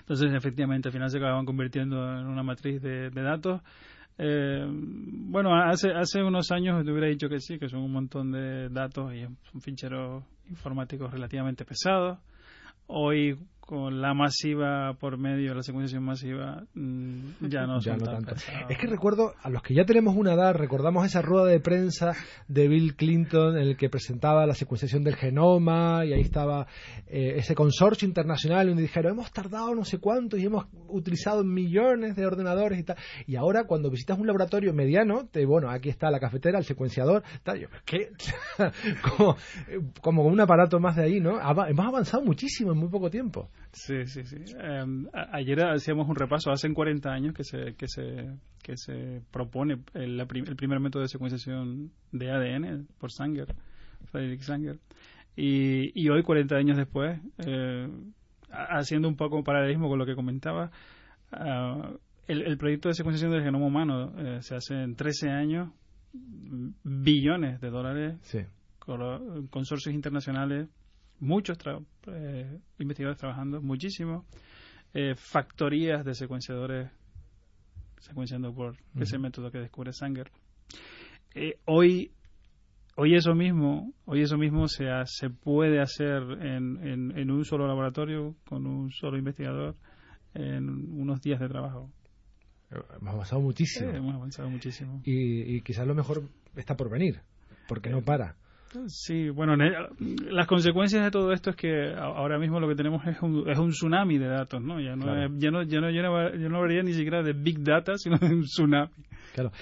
Entonces, 0.00 0.32
efectivamente, 0.32 0.88
al 0.88 0.92
final 0.92 1.10
se 1.10 1.18
acaban 1.18 1.44
convirtiendo 1.44 1.96
en 2.18 2.26
una 2.26 2.42
matriz 2.42 2.80
de, 2.80 3.10
datos. 3.10 3.60
Eh, 4.18 4.66
bueno, 4.68 5.54
hace, 5.54 5.90
hace 5.92 6.22
unos 6.22 6.50
años 6.50 6.84
te 6.84 6.90
hubiera 6.90 7.08
dicho 7.08 7.28
que 7.28 7.40
sí, 7.40 7.58
que 7.58 7.68
son 7.68 7.80
un 7.80 7.92
montón 7.92 8.32
de 8.32 8.68
datos 8.70 9.14
y 9.14 9.22
son 9.50 9.60
ficheros 9.60 10.24
informáticos 10.48 11.10
relativamente 11.10 11.64
pesados. 11.64 12.18
Hoy 12.86 13.36
con 13.66 14.00
la 14.00 14.14
masiva 14.14 14.94
por 14.94 15.18
medio, 15.18 15.52
la 15.52 15.62
secuenciación 15.62 16.04
masiva, 16.04 16.62
mm, 16.74 17.46
ya 17.48 17.66
no 17.66 17.80
son 17.80 17.98
tanto. 17.98 18.36
Es 18.68 18.78
que 18.78 18.86
recuerdo, 18.86 19.34
a 19.42 19.50
los 19.50 19.60
que 19.60 19.74
ya 19.74 19.84
tenemos 19.84 20.14
una 20.14 20.34
edad, 20.34 20.54
recordamos 20.54 21.04
esa 21.04 21.20
rueda 21.20 21.46
de 21.46 21.58
prensa 21.58 22.14
de 22.46 22.68
Bill 22.68 22.94
Clinton 22.94 23.58
en 23.58 23.66
el 23.66 23.76
que 23.76 23.90
presentaba 23.90 24.46
la 24.46 24.54
secuenciación 24.54 25.02
del 25.02 25.16
genoma 25.16 26.04
y 26.04 26.12
ahí 26.12 26.20
estaba 26.20 26.68
eh, 27.08 27.34
ese 27.38 27.56
consorcio 27.56 28.06
internacional 28.06 28.68
donde 28.68 28.82
dijeron, 28.82 29.14
hemos 29.14 29.32
tardado 29.32 29.74
no 29.74 29.84
sé 29.84 29.98
cuánto 29.98 30.36
y 30.36 30.44
hemos 30.44 30.66
utilizado 30.88 31.42
millones 31.42 32.14
de 32.14 32.24
ordenadores 32.24 32.78
y 32.78 32.84
tal. 32.84 32.96
Y 33.26 33.34
ahora 33.34 33.64
cuando 33.64 33.90
visitas 33.90 34.16
un 34.16 34.28
laboratorio 34.28 34.72
mediano, 34.74 35.26
te, 35.26 35.44
bueno, 35.44 35.70
aquí 35.70 35.88
está 35.88 36.08
la 36.12 36.20
cafetera, 36.20 36.60
el 36.60 36.64
secuenciador, 36.64 37.24
tal, 37.42 37.58
yo, 37.58 37.68
¿qué? 37.84 38.10
como, 39.16 39.36
como 40.00 40.22
un 40.22 40.40
aparato 40.40 40.78
más 40.78 40.94
de 40.94 41.02
ahí, 41.02 41.20
¿no? 41.20 41.40
Hemos 41.66 41.86
avanzado 41.86 42.22
muchísimo 42.22 42.70
en 42.70 42.78
muy 42.78 42.88
poco 42.88 43.10
tiempo. 43.10 43.50
Sí, 43.72 44.06
sí, 44.06 44.24
sí. 44.24 44.36
Em, 44.58 45.06
ayer 45.12 45.62
hacíamos 45.64 46.08
un 46.08 46.16
repaso. 46.16 46.50
Hace 46.50 46.72
40 46.72 47.10
años 47.10 47.34
que 47.34 47.44
se, 47.44 47.74
que 47.74 47.88
se, 47.88 48.32
que 48.62 48.76
se 48.76 49.20
propone 49.30 49.82
el, 49.94 50.18
el 50.18 50.56
primer 50.56 50.80
método 50.80 51.02
de 51.02 51.08
secuenciación 51.08 51.92
de 52.10 52.30
ADN 52.30 52.86
por 52.98 53.12
Sanger, 53.12 53.54
Frederick 54.10 54.40
Sanger. 54.40 54.78
Y, 55.36 55.92
y 55.94 56.08
hoy, 56.08 56.22
40 56.22 56.56
años 56.56 56.78
después, 56.78 57.20
eh, 57.46 57.88
haciendo 58.48 59.08
un 59.08 59.16
poco 59.16 59.44
paralelismo 59.44 59.88
con 59.88 59.98
lo 59.98 60.06
que 60.06 60.14
comentaba, 60.14 60.70
ah, 61.32 61.92
el, 62.26 62.42
el, 62.42 62.56
proyecto 62.56 62.88
de 62.88 62.94
secuenciación 62.94 63.32
del 63.32 63.44
genoma 63.44 63.66
humano 63.66 64.12
eh, 64.18 64.38
se 64.40 64.54
hace 64.54 64.82
en 64.82 64.96
13 64.96 65.28
años, 65.28 65.70
billones 66.82 67.60
de 67.60 67.68
dólares, 67.68 68.16
con 68.78 69.48
consorcios 69.48 69.94
internacionales 69.94 70.68
muchos 71.20 71.58
eh, 72.08 72.58
investigadores 72.78 73.18
trabajando, 73.18 73.60
muchísimos, 73.60 74.24
eh, 74.94 75.14
factorías 75.16 76.04
de 76.04 76.14
secuenciadores 76.14 76.90
secuenciando 77.98 78.54
por 78.54 78.76
ese 79.00 79.18
método 79.18 79.50
que 79.50 79.58
descubre 79.58 79.92
Sanger. 79.92 80.30
Eh, 81.34 81.58
hoy, 81.64 82.12
hoy 82.96 83.14
eso 83.14 83.34
mismo, 83.34 83.92
hoy 84.04 84.22
eso 84.22 84.36
mismo 84.36 84.68
se, 84.68 84.84
se 85.06 85.30
puede 85.30 85.80
hacer 85.80 86.22
en, 86.40 87.12
en, 87.16 87.30
un 87.30 87.44
solo 87.44 87.66
laboratorio 87.66 88.36
con 88.44 88.66
un 88.66 88.90
solo 88.90 89.18
investigador 89.18 89.76
en 90.34 90.68
unos 90.68 91.20
días 91.20 91.40
de 91.40 91.48
trabajo. 91.48 91.90
Hemos 92.70 93.14
avanzado 93.14 93.40
muchísimo. 93.40 93.90
hemos 93.90 94.14
avanzado 94.14 94.50
muchísimo. 94.50 95.00
Y, 95.04 95.56
y 95.56 95.60
quizás 95.62 95.86
lo 95.86 95.94
mejor 95.94 96.28
está 96.54 96.76
por 96.76 96.90
venir, 96.90 97.20
porque 97.68 97.90
no 97.90 98.02
para. 98.02 98.36
Sí, 98.86 99.30
bueno, 99.30 99.56
las 99.56 100.46
consecuencias 100.46 101.04
de 101.04 101.10
todo 101.10 101.32
esto 101.32 101.50
es 101.50 101.56
que 101.56 101.92
ahora 101.94 102.38
mismo 102.38 102.60
lo 102.60 102.68
que 102.68 102.74
tenemos 102.74 103.06
es 103.06 103.20
un, 103.22 103.48
es 103.48 103.58
un 103.58 103.70
tsunami 103.70 104.18
de 104.18 104.28
datos, 104.28 104.62
¿no? 104.62 104.80
Ya 104.80 104.96
no, 104.96 105.06
ya 105.38 105.50
no, 105.50 105.62
ya 105.62 105.80
no, 105.80 105.90
ya 105.90 106.02
no, 106.02 106.56
hablaría 106.58 106.82
ni 106.82 106.92
siquiera 106.92 107.22
de 107.22 107.32
big 107.32 107.62
data, 107.62 107.94
sino 107.96 108.18
de 108.18 108.26
un 108.26 108.42
tsunami. 108.42 108.90
Claro. 109.34 109.52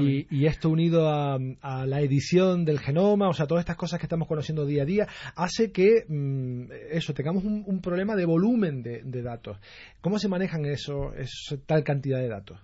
Y, 0.00 0.46
esto 0.46 0.70
unido 0.70 1.10
a, 1.10 1.38
la 1.86 2.00
edición 2.00 2.64
del 2.64 2.78
genoma, 2.78 3.28
o 3.28 3.34
sea, 3.34 3.46
todas 3.46 3.60
estas 3.60 3.76
cosas 3.76 3.98
que 4.00 4.06
estamos 4.06 4.26
conociendo 4.26 4.64
día 4.64 4.84
a 4.84 4.86
día, 4.86 5.06
hace 5.36 5.70
que 5.70 6.04
mm, 6.08 6.70
eso, 6.90 7.12
tengamos 7.12 7.44
un, 7.44 7.80
problema 7.82 8.16
de 8.16 8.24
volumen 8.24 8.82
de, 8.82 9.02
de, 9.04 9.22
datos. 9.22 9.58
¿Cómo 10.00 10.18
se 10.18 10.28
manejan 10.28 10.64
eso, 10.64 11.12
esa 11.14 11.58
tal 11.66 11.84
cantidad 11.84 12.18
de 12.18 12.28
datos? 12.28 12.58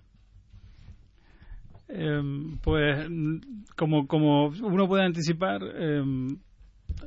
Em, 1.87 2.57
pues 2.57 3.07
como, 3.75 4.07
como 4.07 4.47
uno 4.47 4.87
puede 4.87 5.03
anticipar, 5.03 5.61
em, 5.63 6.37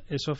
esos 0.08 0.38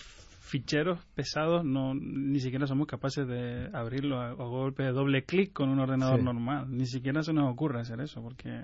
ficheros 0.48 0.98
pesados 1.14 1.62
no 1.64 1.94
ni 1.94 2.40
siquiera 2.40 2.66
somos 2.66 2.86
capaces 2.86 3.26
de 3.28 3.68
abrirlo 3.72 4.20
a, 4.20 4.32
golpe 4.32 4.82
de 4.82 4.92
doble 4.92 5.24
clic 5.24 5.52
con 5.52 5.68
un 5.68 5.78
ordenador 5.78 6.22
normal. 6.22 6.66
Ni 6.70 6.86
siquiera 6.86 7.22
se 7.22 7.32
nos 7.32 7.52
ocurre 7.52 7.80
hacer 7.80 8.00
eso 8.00 8.22
porque 8.22 8.62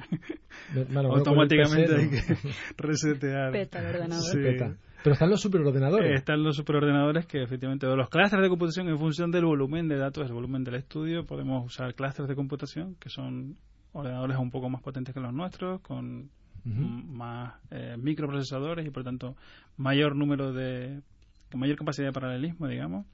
automáticamente 0.95 1.95
hay 1.95 2.09
que 2.09 2.23
resetear. 2.79 3.53
Peta 3.53 3.81
el 3.81 3.97
ordenador. 3.97 4.77
Pero 5.03 5.13
están 5.13 5.29
los 5.29 5.43
superordenadores. 5.43 6.19
están 6.19 6.43
los 6.43 6.57
superordenadores 6.57 7.27
que 7.27 7.43
efectivamente, 7.43 7.87
los 7.87 8.09
clústeres 8.09 8.43
de 8.43 8.49
computación 8.49 8.89
en 8.89 8.99
función 8.99 9.31
del 9.31 9.45
volumen 9.45 9.87
de 9.87 9.99
datos, 9.99 10.27
el 10.27 10.33
volumen 10.33 10.65
del 10.65 10.77
estudio, 10.77 11.27
podemos 11.27 11.67
usar 11.67 11.95
clústeres 11.95 12.27
de 12.27 12.35
computación 12.35 12.95
que 12.99 13.11
son 13.11 13.59
ordenadores 13.95 14.37
un 14.37 14.51
poco 14.51 14.69
más 14.69 14.83
potentes 14.83 15.15
que 15.15 15.21
los 15.21 15.33
nuestros, 15.33 15.81
con 15.81 16.31
más 16.65 17.55
eh, 17.71 17.97
microprocesadores 17.99 18.87
y 18.87 18.91
por 18.91 19.05
tanto 19.05 19.37
mayor 19.77 20.17
número 20.17 20.53
de 20.53 21.03
con 21.51 21.61
mayor 21.61 21.77
capacidad 21.77 22.09
de 22.09 22.13
paralelismo, 22.13 22.67
digamos. 22.69 23.07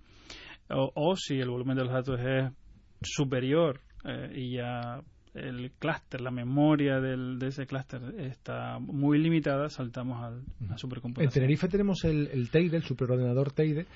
O, 0.69 1.17
si 1.17 1.35
el 1.35 1.51
volumen 1.51 1.77
de 1.77 1.85
los 1.85 1.93
datos 1.93 2.21
es 2.21 2.53
superior 3.03 3.81
eh, 4.05 4.31
y 4.37 4.55
ya 4.55 5.03
el 5.35 5.73
clúster, 5.79 6.21
la 6.21 6.31
memoria 6.31 7.01
del, 7.01 7.39
de 7.39 7.49
ese 7.49 7.67
clúster 7.67 8.01
está 8.19 8.79
muy 8.79 9.19
limitada, 9.19 9.69
saltamos 9.69 10.23
al, 10.23 10.43
a 10.73 10.79
supercomputación. 10.79 11.29
En 11.29 11.33
Tenerife 11.33 11.69
tenemos 11.69 12.05
el, 12.05 12.29
el 12.29 12.51
Teide, 12.51 12.77
el 12.77 12.85
superordenador 12.85 13.53
Teide, 13.53 13.87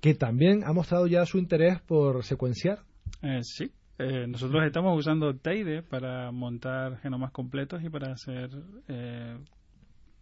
que 0.00 0.14
también 0.14 0.64
ha 0.64 0.72
mostrado 0.72 1.06
ya 1.06 1.24
su 1.26 1.38
interés 1.38 1.80
por 1.82 2.24
secuenciar. 2.24 2.80
Eh, 3.22 3.40
sí, 3.42 3.70
eh, 4.02 4.26
nosotros 4.26 4.64
estamos 4.64 4.98
usando 4.98 5.34
Teide 5.36 5.82
para 5.82 6.30
montar 6.32 6.98
genomas 7.00 7.30
completos 7.30 7.82
y 7.84 7.88
para 7.88 8.12
hacer 8.12 8.50
eh, 8.88 9.36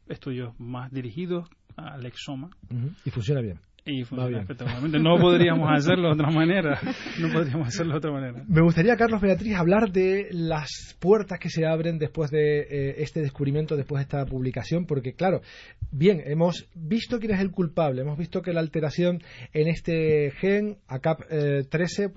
estudios 0.09 0.59
más 0.59 0.93
dirigidos 0.93 1.49
al 1.77 2.05
exoma. 2.05 2.51
Y 3.05 3.11
funciona 3.11 3.41
bien. 3.41 3.59
Y 3.85 4.05
funciona 4.05 4.39
perfectamente. 4.39 4.99
No 4.99 5.17
podríamos 5.19 5.69
hacerlo 5.75 6.09
de 6.09 6.15
otra 6.15 6.31
manera. 6.31 6.79
No 7.19 7.33
podríamos 7.33 7.69
hacerlo 7.69 7.93
de 7.93 7.99
otra 7.99 8.13
manera. 8.13 8.45
Me 8.47 8.61
gustaría, 8.61 8.97
Carlos 8.97 9.21
Beatriz, 9.21 9.55
hablar 9.57 9.91
de 9.91 10.29
las 10.33 10.97
puertas 11.01 11.39
que 11.39 11.49
se 11.49 11.67
abren 11.67 11.99
después 11.99 12.31
de 12.31 12.61
eh, 12.61 12.95
este 12.99 13.21
descubrimiento, 13.21 13.77
después 13.77 14.01
de 14.01 14.03
esta 14.03 14.27
publicación, 14.27 14.85
porque, 14.85 15.15
claro, 15.15 15.41
bien, 15.91 16.21
hemos 16.27 16.69
visto 16.75 17.19
quién 17.19 17.33
es 17.33 17.41
el 17.41 17.51
culpable. 17.51 18.03
Hemos 18.03 18.19
visto 18.19 18.43
que 18.43 18.53
la 18.53 18.61
alteración 18.61 19.23
en 19.53 19.69
este 19.69 20.33
gen, 20.33 20.77
ACAP13, 20.89 22.13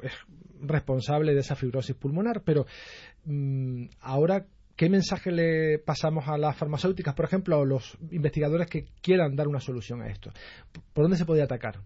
responsable 0.63 1.33
de 1.33 1.39
esa 1.39 1.55
fibrosis 1.55 1.95
pulmonar. 1.95 2.41
Pero 2.41 2.65
mm, 3.25 3.85
ahora, 4.01 4.45
¿qué 4.75 4.89
mensaje 4.89 5.31
le 5.31 5.79
pasamos 5.79 6.27
a 6.27 6.37
las 6.37 6.57
farmacéuticas, 6.57 7.13
por 7.13 7.25
ejemplo, 7.25 7.59
o 7.59 7.65
los 7.65 7.97
investigadores 8.11 8.67
que 8.67 8.85
quieran 9.01 9.35
dar 9.35 9.47
una 9.47 9.59
solución 9.59 10.01
a 10.01 10.07
esto? 10.07 10.31
¿Por 10.93 11.03
dónde 11.03 11.17
se 11.17 11.25
podría 11.25 11.45
atacar? 11.45 11.79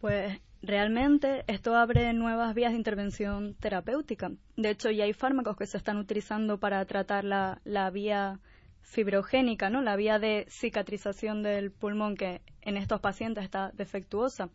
Pues 0.00 0.40
realmente 0.62 1.44
esto 1.46 1.74
abre 1.74 2.12
nuevas 2.12 2.54
vías 2.54 2.72
de 2.72 2.78
intervención 2.78 3.54
terapéutica. 3.54 4.30
De 4.56 4.70
hecho, 4.70 4.90
ya 4.90 5.04
hay 5.04 5.12
fármacos 5.12 5.56
que 5.56 5.66
se 5.66 5.76
están 5.76 5.98
utilizando 5.98 6.58
para 6.58 6.84
tratar 6.84 7.24
la, 7.24 7.60
la 7.64 7.90
vía 7.90 8.40
fibrogénica, 8.82 9.70
¿no? 9.70 9.82
La 9.82 9.96
vía 9.96 10.18
de 10.18 10.46
cicatrización 10.48 11.42
del 11.42 11.70
pulmón 11.70 12.16
que 12.16 12.40
en 12.62 12.76
estos 12.76 13.00
pacientes 13.00 13.44
está 13.44 13.70
defectuosa. 13.74 14.48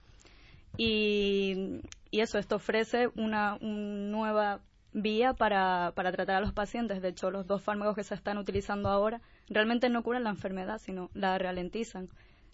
Y, 0.77 1.81
eso, 2.11 2.37
esto 2.37 2.57
ofrece 2.57 3.09
una, 3.15 3.57
nueva 3.59 4.61
vía 4.93 5.33
para, 5.33 5.93
para 5.95 6.11
tratar 6.11 6.35
a 6.37 6.41
los 6.41 6.53
pacientes. 6.53 7.01
De 7.01 7.09
hecho, 7.09 7.31
los 7.31 7.47
dos 7.47 7.61
fármacos 7.61 7.95
que 7.95 8.03
se 8.03 8.15
están 8.15 8.37
utilizando 8.37 8.89
ahora 8.89 9.21
realmente 9.49 9.89
no 9.89 10.03
curan 10.03 10.23
la 10.23 10.29
enfermedad, 10.29 10.77
sino 10.79 11.09
la 11.13 11.37
ralentizan. 11.37 12.09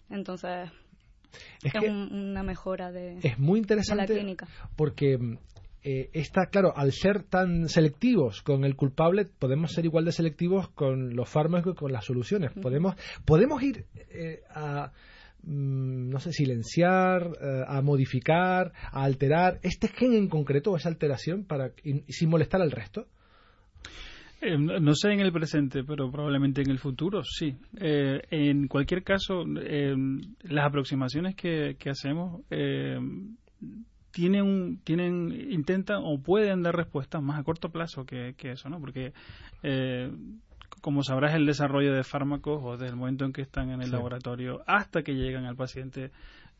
Entonces, 0.08 0.70
es, 1.62 1.74
una 1.74 2.42
mejora 2.42 2.90
de, 2.90 3.18
es 3.22 3.38
muy 3.38 3.58
interesante 3.58 4.14
la 4.14 4.18
clínica. 4.18 4.48
Porque 4.76 5.18
eh, 5.82 6.10
está 6.12 6.46
claro, 6.46 6.76
al 6.76 6.92
ser 6.92 7.22
tan 7.22 7.68
selectivos 7.68 8.42
con 8.42 8.64
el 8.64 8.76
culpable, 8.76 9.26
podemos 9.38 9.72
ser 9.72 9.86
igual 9.86 10.04
de 10.04 10.12
selectivos 10.12 10.68
con 10.68 11.14
los 11.16 11.28
fármacos 11.28 11.74
y 11.74 11.76
con 11.76 11.92
las 11.92 12.04
soluciones. 12.04 12.52
Podemos, 12.52 12.96
podemos 13.24 13.62
ir 13.62 13.86
eh, 13.94 14.42
a 14.50 14.92
no 15.44 16.20
sé, 16.20 16.32
silenciar, 16.32 17.30
eh, 17.40 17.64
a 17.66 17.80
modificar, 17.82 18.72
a 18.92 19.04
alterar 19.04 19.58
este 19.62 19.88
gen 19.88 20.14
en 20.14 20.28
concreto 20.28 20.76
esa 20.76 20.88
alteración 20.88 21.44
para 21.44 21.72
sin 22.08 22.28
molestar 22.28 22.60
al 22.60 22.70
resto? 22.70 23.06
Eh, 24.42 24.56
no 24.58 24.94
sé 24.94 25.12
en 25.12 25.20
el 25.20 25.32
presente, 25.32 25.84
pero 25.84 26.10
probablemente 26.10 26.62
en 26.62 26.70
el 26.70 26.78
futuro, 26.78 27.22
sí. 27.24 27.54
Eh, 27.78 28.22
en 28.30 28.68
cualquier 28.68 29.02
caso, 29.02 29.44
las 29.46 30.66
aproximaciones 30.66 31.34
que, 31.34 31.76
hacemos 31.90 32.42
tienen, 34.10 34.80
tienen, 34.82 35.52
intentan 35.52 36.00
o 36.02 36.20
pueden 36.20 36.62
dar 36.62 36.74
respuestas 36.74 37.22
más 37.22 37.38
a 37.38 37.44
corto 37.44 37.70
plazo 37.70 38.04
que, 38.04 38.34
eso, 38.42 38.68
¿no? 38.70 38.80
Porque 38.80 39.12
como 40.80 41.02
sabrás, 41.02 41.34
el 41.34 41.46
desarrollo 41.46 41.92
de 41.94 42.04
fármacos 42.04 42.60
o 42.62 42.72
desde 42.72 42.88
el 42.88 42.96
momento 42.96 43.24
en 43.24 43.32
que 43.32 43.42
están 43.42 43.70
en 43.70 43.82
el 43.82 43.90
laboratorio 43.90 44.62
hasta 44.66 45.02
que 45.02 45.14
llegan 45.14 45.44
al 45.44 45.56
paciente 45.56 46.10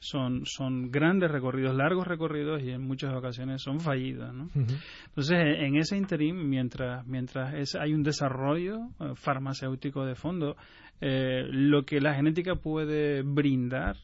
son, 0.01 0.47
son 0.47 0.91
grandes 0.91 1.31
recorridos, 1.31 1.77
largos 1.77 2.07
recorridos 2.07 2.63
y 2.63 2.71
en 2.71 2.81
muchas 2.81 3.15
ocasiones 3.15 3.63
son 3.63 3.81
fallidos. 3.81 4.35
¿no? 4.35 4.49
Entonces, 4.55 5.39
en 5.59 5.77
ese 5.77 5.97
interín, 5.97 6.49
mientras, 6.49 7.07
mientras 7.07 7.55
es, 7.55 7.75
hay 7.75 7.93
un 7.93 8.03
desarrollo 8.03 8.89
eh, 8.99 9.13
farmacéutico 9.15 10.07
de 10.07 10.15
fondo, 10.15 10.57
eh, 11.01 11.45
lo 11.51 11.85
que 11.85 12.01
la 12.01 12.15
genética 12.15 12.57
puede 12.57 13.23
brindar 13.23 13.97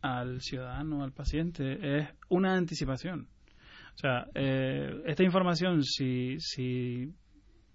al 0.00 0.40
ciudadano, 0.40 1.04
al 1.04 1.12
paciente, 1.12 1.98
es 1.98 2.08
una 2.28 2.54
anticipación. 2.54 3.28
O 3.94 3.98
sea, 3.98 4.26
eh, 4.34 5.02
esta 5.06 5.22
información, 5.22 5.82
si, 5.84 6.36
si, 6.40 7.12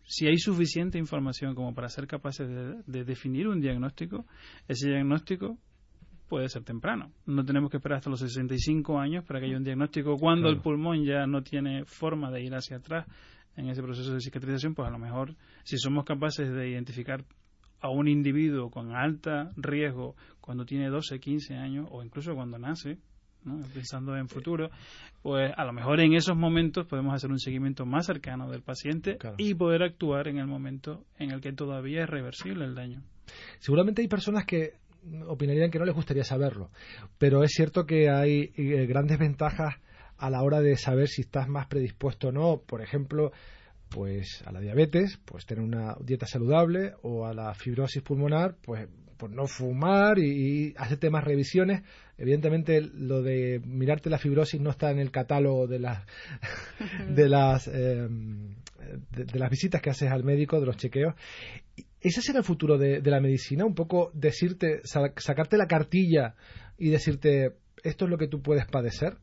si 0.07 0.25
hay 0.25 0.37
suficiente 0.37 0.97
información 0.97 1.53
como 1.53 1.73
para 1.73 1.89
ser 1.89 2.07
capaces 2.07 2.47
de, 2.47 2.81
de 2.85 3.03
definir 3.03 3.47
un 3.47 3.59
diagnóstico, 3.59 4.25
ese 4.67 4.89
diagnóstico 4.89 5.57
puede 6.27 6.49
ser 6.49 6.63
temprano. 6.63 7.11
No 7.25 7.43
tenemos 7.45 7.69
que 7.69 7.77
esperar 7.77 7.97
hasta 7.97 8.09
los 8.09 8.19
65 8.19 8.99
años 8.99 9.23
para 9.25 9.39
que 9.39 9.47
haya 9.47 9.57
un 9.57 9.63
diagnóstico. 9.63 10.15
Cuando 10.17 10.49
el 10.49 10.61
pulmón 10.61 11.03
ya 11.03 11.25
no 11.27 11.41
tiene 11.43 11.85
forma 11.85 12.31
de 12.31 12.43
ir 12.43 12.53
hacia 12.53 12.77
atrás 12.77 13.05
en 13.55 13.69
ese 13.69 13.81
proceso 13.81 14.13
de 14.13 14.21
cicatrización, 14.21 14.75
pues 14.75 14.87
a 14.87 14.91
lo 14.91 14.99
mejor 14.99 15.35
si 15.63 15.77
somos 15.77 16.05
capaces 16.05 16.51
de 16.51 16.69
identificar 16.69 17.23
a 17.79 17.89
un 17.89 18.07
individuo 18.07 18.69
con 18.69 18.95
alto 18.95 19.51
riesgo 19.55 20.15
cuando 20.41 20.65
tiene 20.65 20.89
12, 20.89 21.19
15 21.19 21.55
años 21.55 21.87
o 21.91 22.03
incluso 22.03 22.33
cuando 22.33 22.57
nace, 22.57 22.97
pensando 23.73 24.15
en 24.15 24.27
futuro, 24.27 24.69
pues 25.21 25.51
a 25.55 25.65
lo 25.65 25.73
mejor 25.73 25.99
en 25.99 26.13
esos 26.13 26.35
momentos 26.35 26.85
podemos 26.85 27.13
hacer 27.13 27.31
un 27.31 27.39
seguimiento 27.39 27.85
más 27.85 28.05
cercano 28.05 28.49
del 28.49 28.61
paciente 28.61 29.17
y 29.37 29.53
poder 29.53 29.83
actuar 29.83 30.27
en 30.27 30.37
el 30.37 30.47
momento 30.47 31.03
en 31.17 31.31
el 31.31 31.41
que 31.41 31.53
todavía 31.53 32.03
es 32.03 32.09
reversible 32.09 32.65
el 32.65 32.75
daño. 32.75 33.01
Seguramente 33.59 34.01
hay 34.01 34.07
personas 34.07 34.45
que 34.45 34.73
opinarían 35.27 35.71
que 35.71 35.79
no 35.79 35.85
les 35.85 35.95
gustaría 35.95 36.23
saberlo. 36.23 36.69
Pero 37.17 37.43
es 37.43 37.51
cierto 37.51 37.85
que 37.85 38.09
hay 38.09 38.51
eh, 38.55 38.85
grandes 38.85 39.19
ventajas 39.19 39.75
a 40.17 40.29
la 40.29 40.41
hora 40.41 40.61
de 40.61 40.75
saber 40.77 41.07
si 41.07 41.21
estás 41.21 41.47
más 41.47 41.67
predispuesto 41.67 42.29
o 42.29 42.31
no. 42.31 42.61
Por 42.65 42.81
ejemplo, 42.81 43.31
pues 43.89 44.43
a 44.45 44.51
la 44.51 44.59
diabetes, 44.59 45.19
pues 45.25 45.45
tener 45.45 45.63
una 45.63 45.95
dieta 46.01 46.25
saludable 46.25 46.93
o 47.03 47.25
a 47.25 47.33
la 47.33 47.53
fibrosis 47.53 48.01
pulmonar, 48.01 48.55
pues 48.61 48.87
por 49.17 49.31
no 49.31 49.47
fumar 49.47 50.19
y, 50.19 50.73
hacerte 50.77 51.09
más 51.09 51.23
revisiones. 51.23 51.83
Evidentemente, 52.17 52.81
lo 52.81 53.21
de 53.21 53.61
mirarte 53.65 54.09
la 54.09 54.17
fibrosis 54.17 54.61
no 54.61 54.69
está 54.69 54.91
en 54.91 54.99
el 54.99 55.11
catálogo 55.11 55.67
de 55.67 55.79
las 55.79 56.05
de 57.09 57.29
las 57.29 57.67
eh, 57.67 58.07
de, 59.11 59.39
las 59.39 59.49
visitas 59.49 59.81
que 59.81 59.89
haces 59.89 60.11
al 60.11 60.23
médico, 60.23 60.59
de 60.59 60.65
los 60.65 60.77
chequeos. 60.77 61.15
¿Ese 61.99 62.21
será 62.21 62.39
el 62.39 62.45
futuro 62.45 62.77
de, 62.77 63.01
la 63.01 63.19
medicina? 63.19 63.65
Un 63.65 63.75
poco 63.75 64.11
decirte, 64.13 64.81
sacarte 64.83 65.57
la 65.57 65.67
cartilla 65.67 66.35
y 66.77 66.89
decirte, 66.89 67.55
esto 67.83 68.05
es 68.05 68.11
lo 68.11 68.17
que 68.17 68.27
tú 68.27 68.41
puedes 68.41 68.65
padecer. 68.65 69.17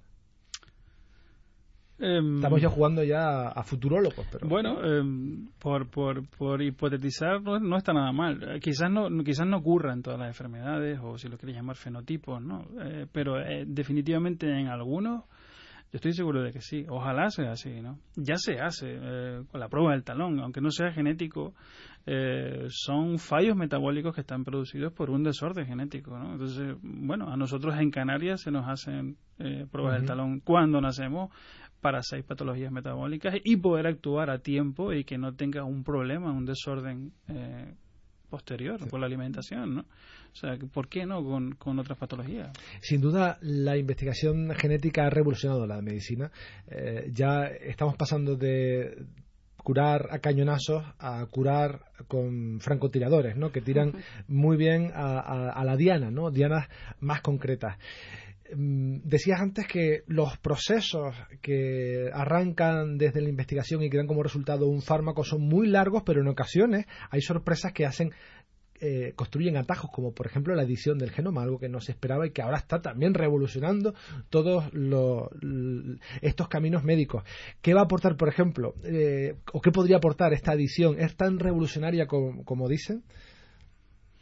Em, 1.98 2.37
Estamos 2.37 2.61
ya 2.61 2.68
jugando 2.68 3.04
ya 3.04 3.48
a, 3.48 3.62
futurólogos, 3.62 4.26
pero 4.33 4.48
bueno, 4.48 4.85
em, 4.85 5.46
por, 5.61 5.88
por, 5.88 6.26
por 6.28 6.61
hipotetizar 6.61 7.40
no, 7.40 7.76
está 7.76 7.92
nada 7.92 8.11
mal. 8.11 8.59
Quizás 8.61 8.90
no 8.90 9.09
quizás 9.22 9.46
no 9.46 9.59
ocurra 9.59 9.92
en 9.92 10.02
todas 10.02 10.18
las 10.18 10.28
enfermedades 10.28 10.98
o 11.02 11.16
si 11.18 11.28
lo 11.28 11.38
quieres 11.38 11.57
llamar 11.57 11.76
fenotipos, 11.76 12.42
no. 12.42 12.66
Eh, 12.80 13.07
pero 13.12 13.38
eh, 13.38 13.64
definitivamente 13.66 14.46
en 14.48 14.66
algunos 14.66 15.24
yo 15.94 15.98
estoy 15.98 16.12
seguro 16.12 16.42
de 16.42 16.50
que 16.50 16.61
sí. 16.61 16.85
Ojalá 16.88 17.30
sea 17.30 17.52
así, 17.52 17.80
¿no? 17.80 18.00
Ya 18.16 18.35
se 18.35 18.59
hace 18.59 18.98
eh, 19.00 19.44
con 19.48 19.61
la 19.61 19.68
prueba 19.68 19.92
del 19.92 20.02
talón, 20.02 20.40
aunque 20.40 20.61
no 20.61 20.72
sea 20.72 20.90
genético, 20.90 21.54
eh, 22.04 22.66
son 22.68 23.20
fallos 23.20 23.54
metabólicos 23.54 24.12
que 24.12 24.22
están 24.22 24.42
producidos 24.42 24.92
por 24.92 25.09
un 25.09 25.22
desorden 25.22 25.66
genético, 25.66 26.18
¿no? 26.18 26.33
Entonces, 26.33 26.76
bueno, 26.83 27.33
a 27.33 27.37
nosotros 27.37 27.76
en 27.78 27.92
Canarias 27.92 28.40
se 28.40 28.50
nos 28.50 28.68
hacen 28.68 29.18
eh, 29.38 29.66
pruebas 29.70 29.98
del 29.98 30.07
talón 30.07 30.40
cuando 30.40 30.80
nacemos 30.80 31.30
para 31.85 32.03
seis 32.03 32.25
patologías 32.25 32.73
metabólicas 32.73 33.35
y 33.44 33.59
poder 33.59 33.87
actuar 33.87 34.31
a 34.31 34.38
tiempo 34.38 34.94
y 34.94 35.05
que 35.05 35.18
no 35.18 35.35
tenga 35.35 35.64
un 35.64 35.85
problema, 35.85 36.33
un 36.33 36.47
desorden 36.47 37.12
posterior 38.31 38.88
por 38.88 39.01
la 39.01 39.07
alimentación, 39.07 39.75
¿no? 39.75 39.81
O 39.83 40.37
sea, 40.37 40.57
¿por 40.73 40.88
qué 40.88 41.05
no 41.05 41.23
con, 41.59 41.79
otras 41.79 41.99
patologías? 41.99 42.51
Sin 42.81 43.03
duda, 43.03 43.37
la 43.42 43.77
investigación 43.77 44.51
genética 44.55 45.05
ha 45.05 45.11
revolucionado 45.11 45.66
la 45.66 45.83
medicina. 45.83 46.31
Eh, 46.68 47.11
ya 47.12 47.49
estamos 47.49 47.97
pasando 47.97 48.35
de 48.35 49.05
curar 49.59 50.09
a 50.11 50.20
cañonazos 50.20 50.83
a 50.99 51.27
curar 51.27 51.83
con 52.09 52.61
francotiradores, 52.61 53.37
¿no? 53.37 53.53
Que 53.53 53.61
tiran 53.61 53.92
muy 54.29 54.57
bien 54.57 54.90
a, 54.94 55.62
la 55.62 55.77
diana, 55.77 56.11
¿no? 56.11 56.31
Dianas 56.31 56.66
más 57.01 57.20
concretas 57.20 57.77
decías 58.50 59.40
antes 59.40 59.66
que 59.66 60.02
los 60.07 60.37
procesos 60.38 61.14
que 61.40 62.11
arrancan 62.12 62.98
desde 62.98 63.20
la 63.20 63.28
investigación 63.28 63.83
y 63.83 63.90
que 63.90 63.96
dan 63.96 64.07
como 64.07 64.22
resultado 64.22 64.68
un 64.68 64.83
fármaco 64.83 65.24
son 65.24 65.42
muy 65.42 65.66
largos, 65.66 66.02
pero 66.04 66.20
en 66.20 66.28
ocasiones 66.28 66.87
hay 67.11 67.22
sorpresas 67.22 67.72
que 67.72 67.87
hacen 67.87 68.12
eh, 68.80 69.12
construyen 69.14 69.57
atajos, 69.57 69.88
como 69.90 70.12
por 70.12 70.26
ejemplo 70.26 70.54
la 70.54 70.64
edición 70.64 70.98
del 70.98 71.12
genoma, 71.12 71.42
algo 71.42 71.59
que 71.59 71.68
no 71.68 71.80
se 71.80 71.92
esperaba 71.92 72.26
y 72.26 72.33
que 72.33 72.42
ahora 72.42 72.59
está 72.59 72.83
también 72.83 73.14
revolucionando 73.14 73.94
todos 74.30 74.64
estos 76.20 76.48
caminos 76.48 76.83
médicos. 76.83 77.22
¿Qué 77.62 77.72
va 77.72 77.83
a 77.83 77.85
aportar, 77.85 78.16
por 78.16 78.28
ejemplo, 78.28 78.74
eh, 78.85 79.37
o 79.52 79.61
qué 79.61 79.70
podría 79.70 79.98
aportar 79.98 80.33
esta 80.33 80.52
edición? 80.54 81.00
¿Es 81.00 81.16
tan 81.16 81.38
revolucionaria 81.38 82.07
como, 82.07 82.68
dicen? 82.68 83.04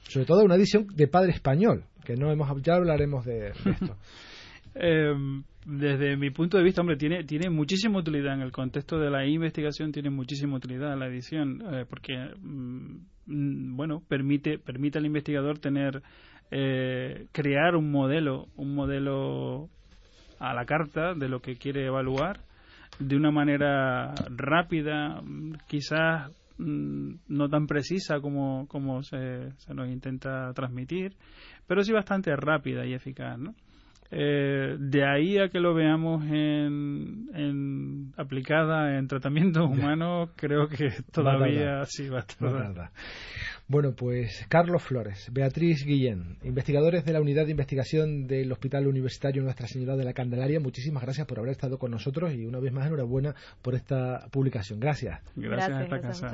Sobre 0.08 0.26
todo 0.26 0.44
una 0.44 0.56
edición 0.56 0.86
de 0.94 1.08
padre 1.08 1.32
español, 1.32 1.84
que 2.04 2.16
no 2.16 2.30
hemos 2.30 2.48
ya 2.62 2.74
hablaremos 2.74 3.24
de, 3.24 3.48
esto. 3.64 3.96
Em, 4.74 5.44
desde 5.64 6.16
mi 6.16 6.30
punto 6.30 6.58
de 6.58 6.64
vista, 6.64 6.80
hombre, 6.80 6.96
tiene, 6.96 7.24
tiene 7.24 7.50
muchísima 7.50 7.98
utilidad 7.98 8.34
en 8.34 8.42
el 8.42 8.52
contexto 8.52 8.98
de 8.98 9.10
la 9.10 9.26
investigación, 9.26 9.92
tiene 9.92 10.10
muchísima 10.10 10.56
utilidad 10.56 10.98
la 10.98 11.06
edición, 11.06 11.62
eh, 11.72 11.84
porque 11.88 12.14
mm, 12.40 12.96
Mm, 13.26 13.76
bueno, 13.76 14.02
permite, 14.08 14.58
permite 14.58 14.98
al 14.98 15.06
investigador 15.06 15.58
tener, 15.58 16.02
eh, 16.50 17.26
crear 17.32 17.76
un 17.76 17.90
modelo, 17.90 18.48
un 18.56 18.74
modelo 18.74 19.68
a 20.38 20.54
la 20.54 20.64
carta 20.64 21.14
de 21.14 21.28
lo 21.28 21.40
que 21.40 21.56
quiere 21.56 21.86
evaluar 21.86 22.40
de 22.98 23.16
una 23.16 23.30
manera 23.30 24.12
rápida, 24.28 25.22
quizás 25.68 26.30
mm, 26.62 27.14
no 27.28 27.48
tan 27.48 27.66
precisa 27.66 28.20
como, 28.20 28.66
como 28.68 29.02
se, 29.02 29.52
se, 29.58 29.74
nos 29.74 29.88
intenta 29.88 30.52
transmitir, 30.54 31.16
pero 31.66 31.82
sí 31.82 31.92
bastante 31.92 32.34
rápida 32.36 32.86
y 32.86 32.94
eficaz, 32.94 33.38
¿no? 33.38 33.54
Eh, 34.14 34.76
de 34.78 35.08
ahí 35.08 35.38
a 35.38 35.48
que 35.48 35.58
lo 35.58 35.72
veamos 35.72 36.22
en, 36.26 37.30
en 37.32 38.12
aplicada 38.18 38.98
en 38.98 39.08
tratamientos 39.08 39.64
humanos, 39.70 40.28
creo 40.36 40.68
que 40.68 40.90
todavía 41.12 41.82
sí 41.86 42.10
va 42.10 42.18
a 42.18 42.20
estar. 42.20 42.90
Bueno, 43.72 43.94
pues 43.96 44.44
Carlos 44.50 44.82
Flores, 44.82 45.30
Beatriz 45.32 45.86
Guillén, 45.86 46.36
investigadores 46.42 47.06
de 47.06 47.14
la 47.14 47.22
Unidad 47.22 47.46
de 47.46 47.52
Investigación 47.52 48.26
del 48.26 48.52
Hospital 48.52 48.86
Universitario 48.86 49.42
Nuestra 49.42 49.66
Señora 49.66 49.96
de 49.96 50.04
la 50.04 50.12
Candelaria, 50.12 50.60
muchísimas 50.60 51.02
gracias 51.02 51.26
por 51.26 51.38
haber 51.38 51.52
estado 51.52 51.78
con 51.78 51.90
nosotros 51.90 52.34
y 52.34 52.44
una 52.44 52.60
vez 52.60 52.70
más 52.70 52.86
enhorabuena 52.86 53.34
por 53.62 53.74
esta 53.74 54.28
publicación. 54.30 54.78
Gracias. 54.78 55.22
Gracias, 55.36 55.70
a 55.70 55.82
esta 55.84 56.00
casa. 56.02 56.28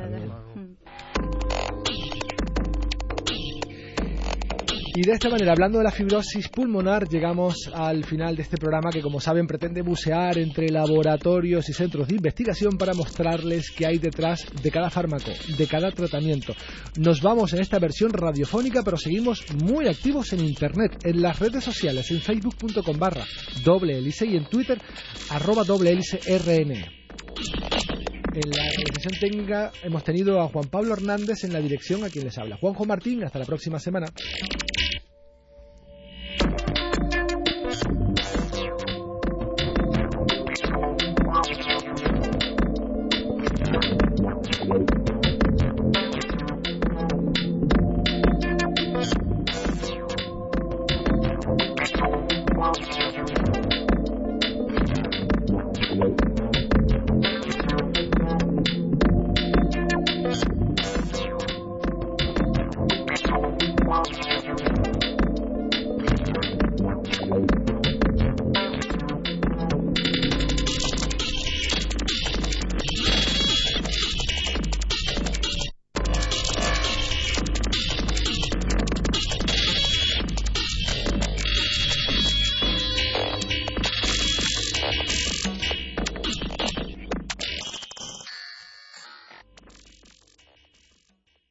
Y 4.99 5.03
de 5.03 5.13
esta 5.13 5.29
manera, 5.29 5.53
hablando 5.53 5.79
de 5.79 5.85
la 5.85 5.93
fibrosis 5.93 6.49
pulmonar, 6.49 7.09
llegamos 7.09 7.71
al 7.73 8.03
final 8.03 8.35
de 8.35 8.43
este 8.43 8.57
programa 8.57 8.91
que, 8.91 9.01
como 9.01 9.21
saben, 9.21 9.47
pretende 9.47 9.81
bucear 9.81 10.37
entre 10.39 10.71
laboratorios 10.71 11.69
y 11.69 11.73
centros 11.73 12.09
de 12.09 12.17
investigación 12.17 12.77
para 12.77 12.95
mostrarles 12.95 13.71
qué 13.71 13.87
hay 13.87 13.99
detrás 13.99 14.45
de 14.61 14.71
cada 14.73 14.91
fármaco, 14.91 15.31
de 15.57 15.67
cada 15.69 15.93
tratamiento. 15.93 16.53
Nos 16.97 17.23
vamos 17.23 17.53
en 17.53 17.61
esta 17.61 17.79
versión 17.79 18.13
radiofónica, 18.13 18.83
pero 18.83 18.97
seguimos 18.97 19.45
muy 19.63 19.87
activos 19.87 20.33
en 20.33 20.41
Internet, 20.41 20.99
en 21.05 21.23
las 21.23 21.39
redes 21.39 21.63
sociales, 21.63 22.11
en 22.11 22.21
facebook.com 22.21 22.99
barra 22.99 23.25
doble 23.63 23.99
hélice 23.99 24.27
y 24.27 24.35
en 24.35 24.47
Twitter 24.47 24.83
arroba 25.31 25.63
doble 25.63 25.93
hélice 25.93 26.19
rn. 26.39 26.75
En 28.35 28.51
la 28.51 28.63
realización 28.63 29.15
técnica 29.19 29.73
hemos 29.83 30.05
tenido 30.05 30.41
a 30.41 30.49
Juan 30.49 30.69
Pablo 30.69 30.95
Hernández 30.95 31.45
en 31.45 31.53
la 31.53 31.61
dirección 31.61 32.05
a 32.05 32.11
quien 32.11 32.25
les 32.25 32.37
habla. 32.39 32.57
Juanjo 32.57 32.85
Martín, 32.85 33.25
hasta 33.25 33.39
la 33.39 33.45
próxima 33.45 33.79
semana. 33.79 34.07